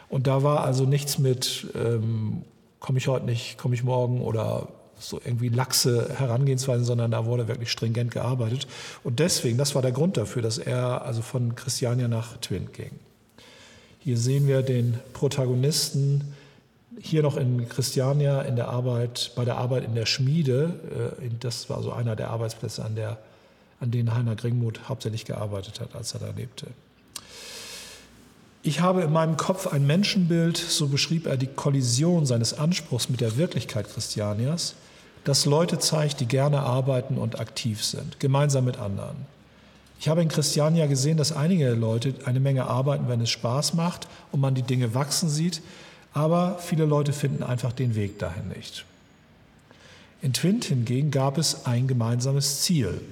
Und 0.09 0.27
da 0.27 0.43
war 0.43 0.65
also 0.65 0.85
nichts 0.85 1.19
mit, 1.19 1.67
ähm, 1.75 2.43
komme 2.79 2.99
ich 2.99 3.09
heute 3.09 3.25
nicht, 3.25 3.59
komme 3.59 3.75
ich 3.75 3.83
morgen 3.83 4.21
oder 4.21 4.69
so 4.99 5.21
irgendwie 5.23 5.49
laxe 5.49 6.15
Herangehensweisen, 6.17 6.85
sondern 6.85 7.11
da 7.11 7.27
wurde 7.27 7.49
wirklich 7.49 7.71
stringent 7.71 8.11
gearbeitet. 8.11 8.67
Und 9.05 9.19
deswegen, 9.19 9.59
das 9.59 9.75
war 9.75 9.83
der 9.83 9.93
Grund 9.93 10.17
dafür, 10.17 10.43
dass 10.43 10.59
er 10.59 11.03
also 11.03 11.23
von 11.23 11.55
Christiania 11.55 12.09
nach 12.09 12.37
Twin 12.39 12.69
ging. 12.73 12.93
Hier 13.99 14.17
sehen 14.17 14.47
wir 14.47 14.63
den 14.63 14.99
Protagonisten, 15.13 16.35
hier 17.01 17.23
noch 17.23 17.37
in 17.37 17.69
Christiania 17.69 18.43
in 18.43 18.57
der 18.57 18.69
Arbeit, 18.69 19.33
bei 19.37 19.45
der 19.45 19.57
Arbeit 19.57 19.85
in 19.85 19.95
der 19.95 20.07
Schmiede, 20.07 21.15
äh, 21.21 21.29
das 21.41 21.69
war 21.69 21.83
so 21.83 21.93
einer 21.93 22.17
der 22.17 22.31
Arbeitsplätze, 22.31 22.85
an, 22.85 22.95
der, 22.95 23.19
an 23.81 23.91
denen 23.91 24.15
Heiner 24.15 24.37
Gringmuth 24.37 24.89
hauptsächlich 24.89 25.25
gearbeitet 25.25 25.81
hat, 25.81 25.95
als 25.95 26.15
er 26.15 26.21
da 26.21 26.31
lebte. 26.37 26.67
Ich 28.63 28.81
habe 28.81 29.03
in 29.03 29.13
meinem 29.13 29.37
Kopf 29.37 29.69
ein 29.69 29.87
Menschenbild, 29.87 30.57
so 30.57 30.89
beschrieb 30.89 31.27
er 31.27 31.37
die 31.37 31.47
Kollision 31.47 32.27
seines 32.27 32.59
Anspruchs 32.59 33.09
mit 33.09 33.21
der 33.21 33.37
Wirklichkeit 33.37 33.89
Christianias, 33.89 34.75
das 35.23 35.45
Leute 35.45 35.79
zeigt, 35.79 36.21
die 36.21 36.27
gerne 36.27 36.61
arbeiten 36.61 37.17
und 37.19 37.39
aktiv 37.39 37.85
sind, 37.85 38.19
gemeinsam 38.21 38.65
mit 38.65 38.79
anderen. 38.79 39.17
Ich 39.99 40.09
habe 40.09 40.23
in 40.23 40.29
Christiania 40.29 40.87
gesehen, 40.87 41.17
dass 41.17 41.33
einige 41.33 41.71
Leute 41.71 42.15
eine 42.25 42.41
Menge 42.41 42.67
arbeiten, 42.67 43.09
wenn 43.09 43.21
es 43.21 43.31
Spaß 43.31 43.75
macht 43.75 44.09
und 44.31 44.41
man 44.41 44.55
die 44.55 44.63
Dinge 44.63 44.95
wachsen 44.95 45.29
sieht, 45.29 45.63
aber 46.17 46.57
viele 46.61 46.87
Leute 46.87 47.13
finden 47.13 47.43
einfach 47.43 47.75
den 47.75 47.95
Weg 47.95 48.19
dahin 48.19 48.49
nicht. 48.49 48.87
In 50.23 50.33
Twint 50.33 50.65
hingegen 50.65 51.11
gab 51.11 51.37
es 51.37 51.67
ein 51.67 51.87
gemeinsames 51.87 52.63
Ziel. 52.63 53.03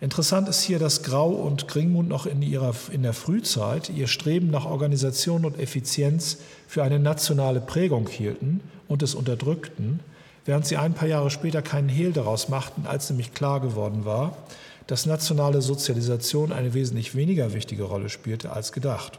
Interessant 0.00 0.48
ist 0.48 0.62
hier, 0.62 0.78
dass 0.78 1.02
Grau 1.02 1.28
und 1.28 1.68
Gringmund 1.68 2.08
noch 2.08 2.24
in, 2.24 2.40
ihrer, 2.40 2.74
in 2.90 3.02
der 3.02 3.12
Frühzeit 3.12 3.90
ihr 3.90 4.06
Streben 4.06 4.50
nach 4.50 4.64
Organisation 4.64 5.44
und 5.44 5.60
Effizienz 5.60 6.38
für 6.66 6.82
eine 6.82 6.98
nationale 6.98 7.60
Prägung 7.60 8.08
hielten 8.08 8.62
und 8.88 9.02
es 9.02 9.14
unterdrückten, 9.14 10.00
während 10.46 10.64
sie 10.64 10.78
ein 10.78 10.94
paar 10.94 11.06
Jahre 11.06 11.28
später 11.28 11.60
keinen 11.60 11.90
Hehl 11.90 12.14
daraus 12.14 12.48
machten, 12.48 12.86
als 12.86 13.10
nämlich 13.10 13.34
klar 13.34 13.60
geworden 13.60 14.06
war, 14.06 14.38
dass 14.86 15.04
nationale 15.04 15.60
Sozialisation 15.60 16.50
eine 16.50 16.72
wesentlich 16.72 17.14
weniger 17.14 17.52
wichtige 17.52 17.82
Rolle 17.82 18.08
spielte 18.08 18.52
als 18.52 18.72
gedacht. 18.72 19.18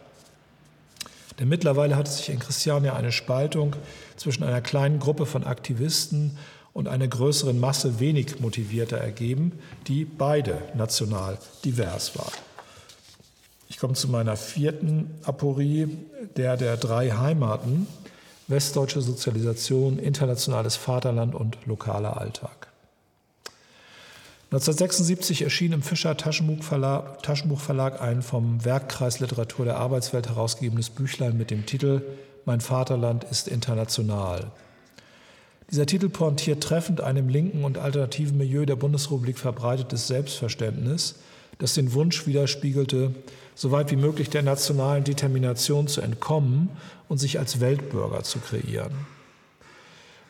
Denn 1.42 1.50
mittlerweile 1.50 1.96
hat 1.96 2.08
sich 2.08 2.30
in 2.30 2.38
Christiania 2.38 2.96
eine 2.96 3.12
Spaltung 3.12 3.76
zwischen 4.16 4.44
einer 4.44 4.62
kleinen 4.62 5.00
Gruppe 5.00 5.26
von 5.26 5.44
Aktivisten 5.44 6.38
und 6.72 6.88
einer 6.88 7.08
größeren 7.08 7.60
Masse 7.60 8.00
wenig 8.00 8.40
motivierter 8.42 8.98
ergeben, 8.98 9.54
die 9.88 10.06
beide 10.06 10.62
national 10.76 11.40
divers 11.66 12.16
war. 12.16 12.32
Ich 13.70 13.80
komme 13.80 13.96
zu 13.96 14.08
meiner 14.08 14.38
vierten 14.38 15.10
Aporie, 15.24 15.88
der 16.38 16.58
der 16.58 16.78
drei 16.78 17.10
Heimaten. 17.10 17.88
westdeutsche 18.48 19.02
Sozialisation, 19.02 19.98
internationales 19.98 20.76
Vaterland 20.76 21.34
und 21.34 21.58
lokaler 21.66 22.18
Alltag. 22.22 22.71
1976 24.52 25.44
erschien 25.44 25.72
im 25.72 25.82
Fischer 25.82 26.18
Taschenbuchverlag, 26.18 28.02
ein 28.02 28.22
vom 28.22 28.66
Werkkreis 28.66 29.22
Literatur 29.22 29.64
der 29.64 29.78
Arbeitswelt 29.78 30.28
herausgegebenes 30.28 30.90
Büchlein 30.90 31.38
mit 31.38 31.52
dem 31.52 31.66
Titel 31.66 32.02
Mein 32.44 32.60
Vaterland 32.60 33.24
ist 33.24 33.48
international. 33.48 34.52
Dieser 35.72 35.86
Titel 35.86 36.10
pointiert 36.10 36.62
treffend 36.62 37.00
ein 37.00 37.16
im 37.16 37.30
linken 37.30 37.64
und 37.64 37.78
alternativen 37.78 38.38
Milieu 38.38 38.66
der 38.66 38.76
Bundesrepublik 38.76 39.38
verbreitetes 39.38 40.08
Selbstverständnis, 40.08 41.16
das 41.60 41.76
den 41.76 41.94
Wunsch 41.94 42.28
widerspiegelte, 42.28 43.16
so 43.56 43.72
weit 43.72 43.90
wie 43.90 43.96
möglich 43.96 44.30
der 44.30 44.42
nationalen 44.42 45.06
Determination 45.06 45.88
zu 45.88 46.02
entkommen 46.02 46.72
und 47.08 47.20
sich 47.20 47.40
als 47.40 47.62
Weltbürger 47.62 48.24
zu 48.24 48.40
kreieren. 48.40 48.92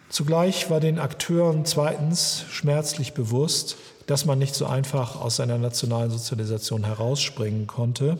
Zugleich 0.10 0.70
war 0.70 0.82
den 0.82 1.00
Akteuren 1.00 1.66
zweitens 1.66 2.44
schmerzlich 2.52 3.14
bewusst, 3.14 3.78
dass 4.12 4.26
man 4.26 4.40
nicht 4.40 4.56
so 4.56 4.66
einfach 4.66 5.16
aus 5.16 5.38
seiner 5.38 5.58
nationalen 5.58 6.12
Sozialisation 6.12 6.84
herausspringen 6.84 7.66
konnte 7.66 8.18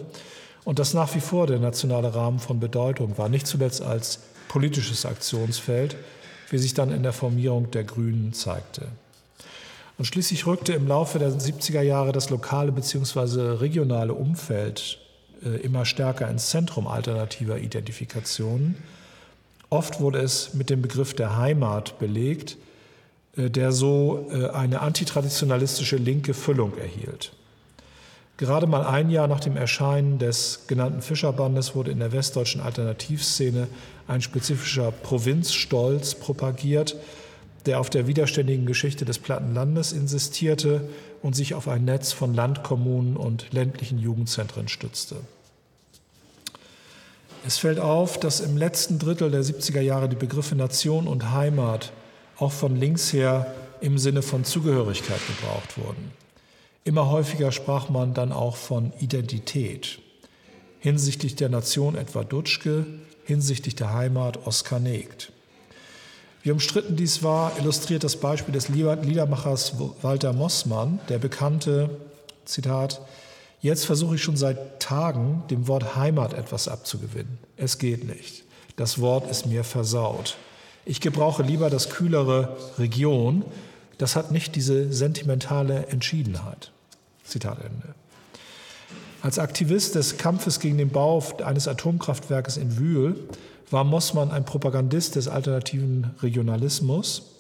und 0.64 0.80
dass 0.80 0.94
nach 0.94 1.14
wie 1.16 1.20
vor 1.20 1.48
der 1.48 1.60
nationale 1.60 2.16
Rahmen 2.16 2.40
von 2.40 2.62
Bedeutung 2.62 3.18
war, 3.18 3.28
nicht 3.28 3.46
zuletzt 3.46 3.82
als 3.82 4.20
politisches 4.48 5.06
Aktionsfeld, 5.06 5.98
wie 6.50 6.60
sich 6.60 6.74
dann 6.74 6.94
in 6.94 7.04
der 7.04 7.12
Formierung 7.12 7.72
der 7.72 7.84
Grünen 7.84 8.32
zeigte. 8.32 8.88
Und 9.98 10.06
schließlich 10.06 10.48
rückte 10.48 10.72
im 10.72 10.88
Laufe 10.88 11.20
der 11.20 11.30
70er 11.30 11.82
Jahre 11.82 12.14
das 12.14 12.30
lokale 12.30 12.72
bzw. 12.72 13.58
regionale 13.58 14.14
Umfeld 14.14 14.98
äh, 15.44 15.58
immer 15.58 15.84
stärker 15.84 16.30
ins 16.30 16.52
Zentrum 16.52 16.88
alternativer 16.88 17.58
Identifikationen. 17.58 18.78
Oft 19.70 20.00
wurde 20.00 20.20
es 20.20 20.54
mit 20.54 20.70
dem 20.70 20.82
Begriff 20.82 21.14
der 21.14 21.36
Heimat 21.36 22.00
belegt, 22.00 22.56
der 23.36 23.72
so 23.72 24.28
äh, 24.32 24.50
eine 24.50 24.82
antitraditionalistische 24.82 25.98
linke 25.98 26.34
Füllung 26.34 26.78
erhielt. 26.78 27.32
Gerade 28.38 28.66
mal 28.66 28.84
ein 28.84 29.10
Jahr 29.10 29.28
nach 29.28 29.40
dem 29.40 29.56
Erscheinen 29.56 30.18
des 30.18 30.66
genannten 30.68 31.02
Fischerbandes 31.02 31.76
wurde 31.76 31.92
in 31.92 32.00
der 32.00 32.12
westdeutschen 32.12 32.60
Alternativszene 32.60 33.68
ein 34.08 34.22
spezifischer 34.22 34.92
Provinzstolz 34.92 36.16
propagiert, 36.16 36.96
der 37.68 37.80
auf 37.80 37.90
der 37.90 38.08
widerständigen 38.08 38.66
Geschichte 38.66 39.06
des 39.06 39.20
Plattenlandes 39.20 39.94
insistierte 39.94 40.90
und 41.22 41.36
sich 41.36 41.54
auf 41.54 41.68
ein 41.68 41.86
Netz 41.86 42.12
von 42.12 42.34
Landkommunen 42.34 43.16
und 43.16 43.54
ländlichen 43.54 44.00
Jugendzentren 44.00 44.68
stützte. 44.68 45.18
Es 47.46 47.58
fällt 47.58 47.80
auf, 47.80 48.20
dass 48.20 48.40
im 48.40 48.58
letzten 48.58 49.00
Drittel 49.00 49.32
der 49.32 49.44
70er 49.44 49.82
Jahre 49.82 50.10
die 50.10 50.16
Begriffe 50.16 50.56
Nation 50.56 51.08
und 51.08 51.32
Heimat 51.32 51.92
auch 52.42 52.52
von 52.52 52.76
links 52.76 53.14
her 53.14 53.54
im 53.82 53.98
Sinne 53.98 54.22
von 54.22 54.44
Zugehörigkeit 54.44 55.20
gebraucht 55.28 55.78
wurden. 55.78 56.12
Immer 56.84 57.10
häufiger 57.10 57.52
sprach 57.52 57.90
man 57.90 58.14
dann 58.14 58.32
auch 58.32 58.56
von 58.56 58.92
Identität. 59.00 60.00
Hinsichtlich 60.80 61.36
der 61.36 61.50
Nation 61.50 61.96
etwa 61.96 62.24
Dutschke, 62.24 62.86
hinsichtlich 63.26 63.76
der 63.76 63.94
Heimat 63.94 64.48
Oskar 64.48 64.80
Negt. 64.80 65.32
Wie 66.44 66.52
umstritten 66.52 66.96
dies 66.96 67.22
war, 67.22 67.52
illustriert 67.60 68.04
das 68.04 68.16
Beispiel 68.16 68.54
des 68.54 68.70
Liedermachers 68.70 69.74
Walter 70.02 70.34
Mossmann, 70.34 71.00
der 71.08 71.20
bekannte, 71.20 71.92
Zitat, 72.46 73.02
Jetzt 73.62 73.86
versuche 73.86 74.16
ich 74.16 74.24
schon 74.24 74.38
seit 74.38 74.80
Tagen, 74.80 75.44
dem 75.52 75.68
Wort 75.68 75.96
Heimat 75.96 76.34
etwas 76.34 76.68
abzugewinnen. 76.68 77.38
Es 77.58 77.78
geht 77.78 78.06
nicht. 78.06 78.44
Das 78.76 79.00
Wort 79.00 79.30
ist 79.30 79.46
mir 79.46 79.64
versaut. 79.64 80.36
Ich 80.92 81.00
gebrauche 81.00 81.42
lieber 81.42 81.70
das 81.70 81.90
kühlere 81.90 82.58
Region. 82.78 83.46
Das 83.98 84.18
hat 84.18 84.34
nicht 84.34 84.58
diese 84.58 84.92
sentimentale 84.92 85.88
Entschiedenheit. 85.88 86.74
Zitat 87.24 87.60
Ende. 87.60 87.96
Als 89.22 89.40
Aktivist 89.40 89.96
des 89.96 90.18
Kampfes 90.18 90.60
gegen 90.60 90.78
den 90.78 90.90
Bau 90.90 91.24
eines 91.46 91.70
Atomkraftwerkes 91.70 92.58
in 92.58 92.78
Wühl 92.78 93.16
war 93.70 93.86
Mossmann 93.86 94.32
ein 94.32 94.44
Propagandist 94.44 95.16
des 95.16 95.30
alternativen 95.30 96.14
Regionalismus, 96.22 97.38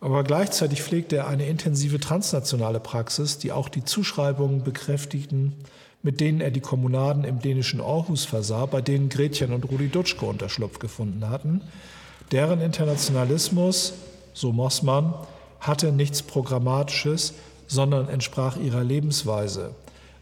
aber 0.00 0.24
gleichzeitig 0.24 0.82
pflegte 0.82 1.18
er 1.18 1.28
eine 1.28 1.46
intensive 1.46 2.00
transnationale 2.00 2.80
Praxis, 2.80 3.38
die 3.38 3.52
auch 3.52 3.68
die 3.68 3.84
Zuschreibungen 3.84 4.64
bekräftigten, 4.64 5.54
mit 6.02 6.18
denen 6.18 6.40
er 6.40 6.50
die 6.50 6.58
Kommunaden 6.58 7.22
im 7.22 7.38
dänischen 7.38 7.80
Aarhus 7.80 8.24
versah, 8.24 8.66
bei 8.66 8.80
denen 8.80 9.08
Gretchen 9.08 9.52
und 9.52 9.70
Rudi 9.70 9.86
Dutschke 9.86 10.26
Unterschlupf 10.26 10.80
gefunden 10.80 11.30
hatten. 11.30 11.60
Deren 12.32 12.62
Internationalismus, 12.62 13.92
so 14.32 14.52
Mossmann, 14.52 15.14
hatte 15.60 15.92
nichts 15.92 16.22
Programmatisches, 16.22 17.34
sondern 17.68 18.08
entsprach 18.08 18.56
ihrer 18.56 18.82
Lebensweise. 18.82 19.74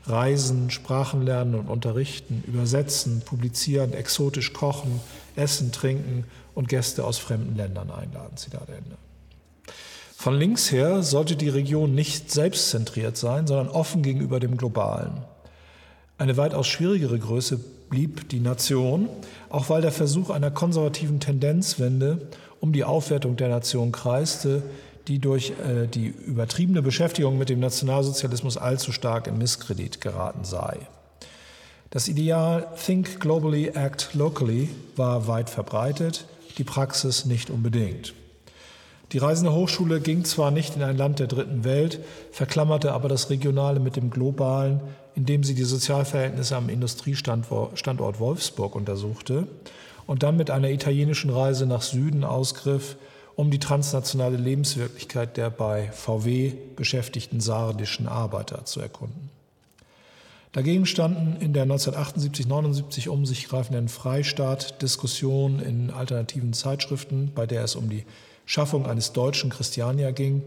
Reisen, 0.07 0.71
Sprachen 0.71 1.23
lernen 1.23 1.55
und 1.55 1.69
unterrichten, 1.69 2.43
übersetzen, 2.47 3.23
publizieren, 3.25 3.93
exotisch 3.93 4.53
kochen, 4.53 5.01
essen, 5.37 5.71
trinken 5.71 6.25
und 6.55 6.69
Gäste 6.69 7.05
aus 7.05 7.19
fremden 7.19 7.57
Ländern 7.57 7.91
einladen. 7.91 8.37
Zitat 8.37 8.69
Ende. 8.69 8.97
Von 10.17 10.35
links 10.35 10.73
her 10.73 11.03
sollte 11.03 11.37
die 11.37 11.49
Region 11.49 11.95
nicht 11.95 12.31
selbstzentriert 12.31 13.17
sein, 13.17 13.47
sondern 13.47 13.69
offen 13.69 14.03
gegenüber 14.03 14.41
dem 14.41 14.57
Globalen. 14.57 15.23
Eine 16.19 16.37
weitaus 16.37 16.67
schwierigere 16.67 17.19
Größe 17.19 17.61
blieb 17.91 18.29
die 18.29 18.41
Nation, 18.41 19.09
auch 19.51 19.69
weil 19.69 19.83
der 19.83 19.93
Versuch 19.93 20.31
einer 20.31 20.51
konservativen 20.51 21.21
Tendenzwende 21.21 22.29
um 22.61 22.73
die 22.73 22.85
Aufwertung 22.85 23.37
der 23.37 23.49
Nation 23.49 23.93
kreiste, 23.93 24.63
die 25.09 25.19
durch 25.19 25.51
äh, 25.51 25.87
die 25.87 26.07
übertriebene 26.07 26.83
Beschäftigung 26.83 27.37
mit 27.37 27.49
dem 27.49 27.61
Nationalsozialismus 27.61 28.57
allzu 28.57 28.93
stark 28.93 29.27
in 29.27 29.39
Misskredit 29.39 30.01
geraten 30.01 30.45
sei. 30.45 30.79
Das 31.91 32.07
Ideal 32.07 32.69
Think 32.85 33.19
Globally, 33.19 33.69
Act 33.69 34.15
Locally 34.15 34.69
war 34.95 35.27
weit 35.27 35.51
verbreitet, 35.51 36.27
die 36.59 36.65
Praxis 36.65 37.25
nicht 37.25 37.51
unbedingt. 37.51 38.15
Die 39.13 39.19
Reisende 39.19 39.53
Hochschule 39.53 40.01
ging 40.01 40.25
zwar 40.25 40.53
nicht 40.53 40.77
in 40.77 40.83
ein 40.83 40.97
Land 40.97 41.19
der 41.19 41.27
dritten 41.27 41.65
Welt, 41.65 41.99
verklammerte 42.31 42.93
aber 42.93 43.09
das 43.09 43.29
Regionale 43.29 43.81
mit 43.81 43.97
dem 43.97 44.11
Globalen, 44.11 44.81
indem 45.17 45.43
sie 45.43 45.57
die 45.57 45.65
Sozialverhältnisse 45.65 46.55
am 46.55 46.69
Industriestandort 46.69 48.21
Wolfsburg 48.21 48.77
untersuchte 48.77 49.49
und 50.07 50.23
dann 50.23 50.37
mit 50.37 50.51
einer 50.51 50.71
italienischen 50.71 51.31
Reise 51.31 51.67
nach 51.67 51.83
Süden 51.83 52.23
ausgriff, 52.23 52.97
um 53.35 53.51
die 53.51 53.59
transnationale 53.59 54.37
Lebenswirklichkeit 54.37 55.37
der 55.37 55.51
bei 55.51 55.91
VW 55.91 56.53
beschäftigten 56.77 57.41
saardischen 57.41 58.07
Arbeiter 58.07 58.65
zu 58.65 58.81
erkunden. 58.81 59.31
Dagegen 60.53 60.87
standen 60.87 61.41
in 61.41 61.53
der 61.53 61.67
1978-79 61.67 63.09
um 63.09 63.27
sich 63.27 63.49
greifenden 63.49 63.89
Freistaat 63.89 64.83
Diskussionen 64.83 65.61
in 65.61 65.91
alternativen 65.91 66.53
Zeitschriften, 66.53 67.33
bei 67.35 67.47
der 67.47 67.65
es 67.65 67.77
um 67.77 67.89
die 67.89 68.05
Schaffung 68.51 68.85
eines 68.87 69.13
deutschen 69.13 69.49
Christiania 69.49 70.11
ging, 70.11 70.43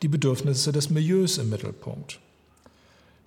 die 0.00 0.08
Bedürfnisse 0.08 0.72
des 0.72 0.88
Milieus 0.88 1.36
im 1.36 1.50
Mittelpunkt. 1.50 2.18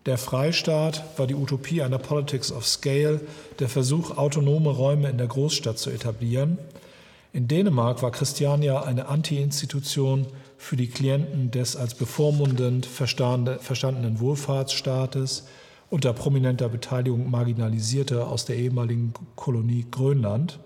Der 0.07 0.17
Freistaat 0.17 1.03
war 1.17 1.27
die 1.27 1.35
Utopie 1.35 1.83
einer 1.83 1.99
Politics 1.99 2.51
of 2.51 2.65
Scale, 2.65 3.21
der 3.59 3.69
Versuch, 3.69 4.17
autonome 4.17 4.71
Räume 4.71 5.11
in 5.11 5.19
der 5.19 5.27
Großstadt 5.27 5.77
zu 5.77 5.91
etablieren. 5.91 6.57
In 7.33 7.47
Dänemark 7.47 8.01
war 8.01 8.09
Christiania 8.09 8.81
eine 8.81 9.09
Anti-Institution 9.09 10.25
für 10.57 10.75
die 10.75 10.87
Klienten 10.87 11.51
des 11.51 11.75
als 11.75 11.93
bevormundend 11.93 12.87
verstandenen 12.87 14.19
Wohlfahrtsstaates 14.19 15.43
unter 15.91 16.13
prominenter 16.13 16.67
Beteiligung 16.67 17.29
marginalisierter 17.29 18.27
aus 18.27 18.45
der 18.45 18.55
ehemaligen 18.55 19.13
Kolonie 19.35 19.85
Grönland 19.91 20.57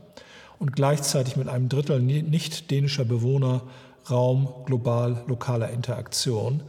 und 0.59 0.75
gleichzeitig 0.75 1.37
mit 1.37 1.47
einem 1.47 1.69
Drittel 1.69 2.01
nicht 2.01 2.69
dänischer 2.69 3.05
Bewohner 3.05 3.63
Raum 4.09 4.49
global 4.65 5.23
lokaler 5.27 5.69
Interaktion, 5.69 6.61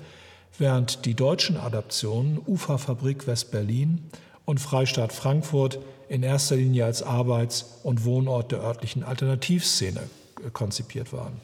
während 0.59 1.05
die 1.07 1.14
deutschen 1.14 1.57
Adaptionen 1.57 2.38
Uferfabrik 2.46 3.26
West-Berlin 3.26 4.11
und 4.44 4.61
Freistaat 4.61 5.12
Frankfurt 5.12 5.78
in 6.09 6.22
erster 6.22 6.57
Linie 6.57 6.84
als 6.84 7.03
Arbeits- 7.03 7.78
und 7.82 8.05
Wohnort 8.05 8.53
der 8.53 8.61
örtlichen 8.61 9.05
Alternativszene 9.05 10.01
äh, 10.45 10.51
konzipiert 10.51 11.12
waren. 11.12 11.34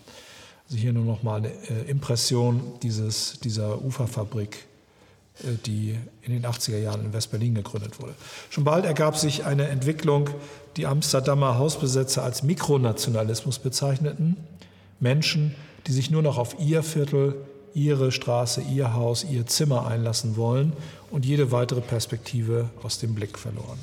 Also 0.67 0.79
hier 0.79 0.93
nur 0.93 1.05
noch 1.05 1.23
mal 1.23 1.37
eine 1.37 1.49
äh, 1.49 1.89
Impression 1.89 2.61
dieses, 2.83 3.39
dieser 3.41 3.83
Uferfabrik 3.83 4.67
die 5.67 5.99
in 6.23 6.33
den 6.33 6.45
80er 6.45 6.79
Jahren 6.79 7.05
in 7.05 7.13
West-Berlin 7.13 7.55
gegründet 7.55 8.01
wurde. 8.01 8.15
Schon 8.51 8.65
bald 8.65 8.85
ergab 8.85 9.17
sich 9.17 9.45
eine 9.45 9.69
Entwicklung, 9.69 10.31
die 10.77 10.87
Amsterdamer 10.87 11.59
Hausbesetzer 11.59 12.23
als 12.23 12.43
Mikronationalismus 12.43 13.59
bezeichneten. 13.59 14.37
Menschen, 15.01 15.55
die 15.87 15.93
sich 15.93 16.11
nur 16.11 16.23
noch 16.23 16.39
auf 16.39 16.59
ihr 16.59 16.83
Viertel, 16.83 17.35
ihre 17.75 18.11
Straße, 18.11 18.63
ihr 18.63 18.95
Haus, 18.95 19.25
ihr 19.25 19.47
Zimmer 19.47 19.87
einlassen 19.87 20.37
wollen 20.37 20.73
und 21.11 21.27
jede 21.27 21.53
weitere 21.53 21.83
Perspektive 21.83 22.71
aus 22.83 22.99
dem 22.99 23.15
Blick 23.15 23.39
verloren. 23.39 23.79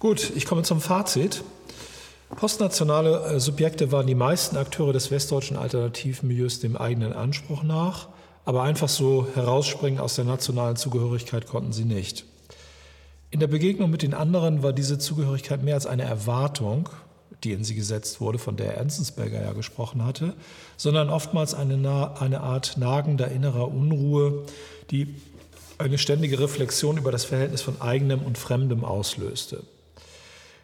Gut, 0.00 0.32
ich 0.34 0.46
komme 0.46 0.64
zum 0.64 0.80
Fazit. 0.80 1.44
Postnationale 2.34 3.24
äh, 3.24 3.40
Subjekte 3.40 3.92
waren 3.92 4.06
die 4.06 4.16
meisten 4.16 4.56
Akteure 4.56 4.92
des 4.92 5.10
westdeutschen 5.10 5.56
Alternativmilieus 5.56 6.60
dem 6.60 6.76
eigenen 6.76 7.12
Anspruch 7.12 7.62
nach, 7.62 8.08
aber 8.44 8.62
einfach 8.62 8.88
so 8.88 9.26
herausspringen 9.34 10.00
aus 10.00 10.16
der 10.16 10.24
nationalen 10.24 10.76
Zugehörigkeit 10.76 11.46
konnten 11.46 11.72
sie 11.72 11.84
nicht. 11.84 12.24
In 13.30 13.40
der 13.40 13.46
Begegnung 13.46 13.90
mit 13.90 14.02
den 14.02 14.14
anderen 14.14 14.62
war 14.62 14.72
diese 14.72 14.98
Zugehörigkeit 14.98 15.62
mehr 15.62 15.74
als 15.74 15.86
eine 15.86 16.02
Erwartung, 16.02 16.88
die 17.44 17.52
in 17.52 17.64
sie 17.64 17.74
gesetzt 17.74 18.20
wurde, 18.20 18.38
von 18.38 18.56
der 18.56 18.78
Enzensberger 18.78 19.40
ja 19.40 19.52
gesprochen 19.52 20.04
hatte, 20.04 20.34
sondern 20.76 21.08
oftmals 21.08 21.54
eine, 21.54 22.20
eine 22.20 22.40
Art 22.40 22.76
nagender 22.76 23.28
innerer 23.30 23.68
Unruhe, 23.68 24.44
die 24.90 25.14
eine 25.78 25.98
ständige 25.98 26.38
Reflexion 26.38 26.98
über 26.98 27.10
das 27.10 27.24
Verhältnis 27.24 27.62
von 27.62 27.80
eigenem 27.80 28.20
und 28.20 28.38
Fremdem 28.38 28.84
auslöste. 28.84 29.64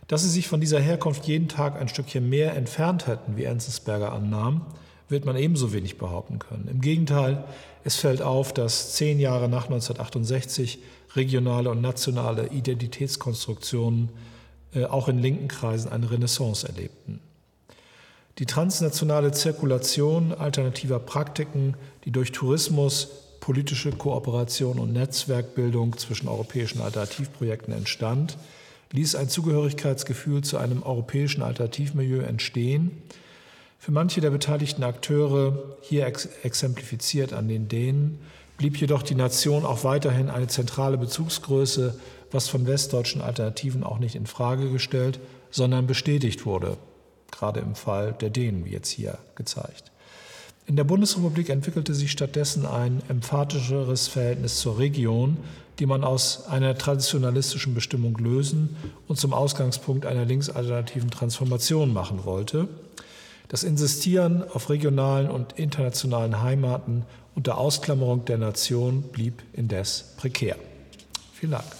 Dass 0.07 0.23
sie 0.23 0.31
sich 0.31 0.47
von 0.49 0.61
dieser 0.61 0.81
Herkunft 0.81 1.27
jeden 1.27 1.49
Tag 1.49 1.81
ein 1.81 1.89
Stückchen 1.89 2.29
mehr 2.29 2.55
entfernt 2.55 3.07
hätten, 3.07 3.37
wie 3.37 3.45
Enzensberger 3.45 4.13
annahm, 4.13 4.67
wird 5.09 5.25
man 5.25 5.37
ebenso 5.37 5.73
wenig 5.73 5.99
behaupten 5.99 6.39
können. 6.39 6.69
Im 6.71 6.81
Gegenteil, 6.81 7.45
es 7.85 7.97
fällt 7.97 8.23
auf, 8.23 8.53
dass 8.53 8.95
zehn 8.95 9.19
Jahre 9.21 9.49
nach 9.49 9.65
1968 9.65 10.79
regionale 11.15 11.71
und 11.71 11.81
nationale 11.81 12.49
Identitätskonstruktionen 12.49 14.11
äh, 14.75 14.85
auch 14.85 15.09
in 15.09 15.19
linken 15.19 15.49
Kreisen 15.49 15.91
eine 15.91 16.11
Renaissance 16.11 16.67
erlebten. 16.67 17.21
Die 18.39 18.47
transnationale 18.47 19.33
Zirkulation 19.33 20.33
alternativer 20.33 21.01
Praktiken, 21.01 21.75
die 22.05 22.13
durch 22.13 22.31
Tourismus, 22.31 23.09
politische 23.41 23.91
Kooperation 23.91 24.79
und 24.79 24.93
Netzwerkbildung 24.93 25.97
zwischen 25.97 26.29
europäischen 26.29 26.81
Alternativprojekten 26.81 27.73
entstand, 27.73 28.37
ließ 28.93 29.17
ein 29.17 29.29
Zugehörigkeitsgefühl 29.29 30.43
zu 30.43 30.59
einem 30.59 30.83
europäischen 30.83 31.43
Alternativmilieu 31.43 32.21
entstehen. 32.21 33.03
Für 33.79 33.93
manche 33.93 34.21
der 34.21 34.31
beteiligten 34.31 34.83
Akteure, 34.83 35.77
hier 35.81 36.07
ex 36.07 36.27
exemplifiziert 36.43 37.33
an 37.33 37.49
den 37.49 37.69
Dänen, 37.69 38.19
blieb 38.59 38.77
jedoch 38.77 39.03
die 39.03 39.15
Nation 39.15 39.65
auch 39.65 39.85
weiterhin 39.85 40.29
eine 40.29 40.49
zentrale 40.49 40.99
Bezugsgröße, 40.99 41.99
was 42.31 42.49
von 42.49 42.67
westdeutschen 42.67 43.23
Alternativen 43.23 43.85
auch 43.85 43.99
nicht 43.99 44.17
in 44.17 44.27
Frage 44.27 44.71
gestellt, 44.71 45.21
sondern 45.51 45.87
bestätigt 45.87 46.45
wurde, 46.45 46.77
gerade 47.31 47.61
im 47.61 47.75
Fall 47.75 48.13
der 48.21 48.31
Dänen, 48.31 48.65
wie 48.65 48.73
jetzt 48.73 48.91
hier 48.91 49.17
gezeigt. 49.37 49.93
In 50.67 50.77
der 50.77 50.85
Bundesrepublik 50.85 51.49
entwickelte 51.49 51.95
sich 51.95 52.13
stattdessen 52.13 52.67
ein 52.67 53.01
emphatischeres 53.09 54.09
Verhältnis 54.09 54.61
zur 54.61 54.79
Region, 54.79 55.39
die 55.79 55.87
man 55.87 56.05
aus 56.05 56.47
einer 56.49 56.77
traditionalistischen 56.77 57.75
Bestimmung 57.75 58.19
lösen 58.19 58.77
und 59.07 59.19
zum 59.19 59.33
Ausgangspunkt 59.33 60.05
einer 60.05 60.27
linksalternativen 60.27 61.11
Transformation 61.11 61.93
machen 61.93 62.25
wollte. 62.25 62.69
Das 63.49 63.65
Insistieren 63.65 64.43
auf 64.43 64.69
regionalen 64.69 65.31
und 65.31 65.55
internationalen 65.55 66.43
Heimaten 66.43 67.07
unter 67.35 67.59
Ausklammerung 67.59 68.25
der 68.27 68.37
Nation 68.37 69.03
blieb 69.03 69.43
indes 69.55 70.15
prekär. 70.19 70.57
Vielen 71.33 71.53
Dank. 71.53 71.78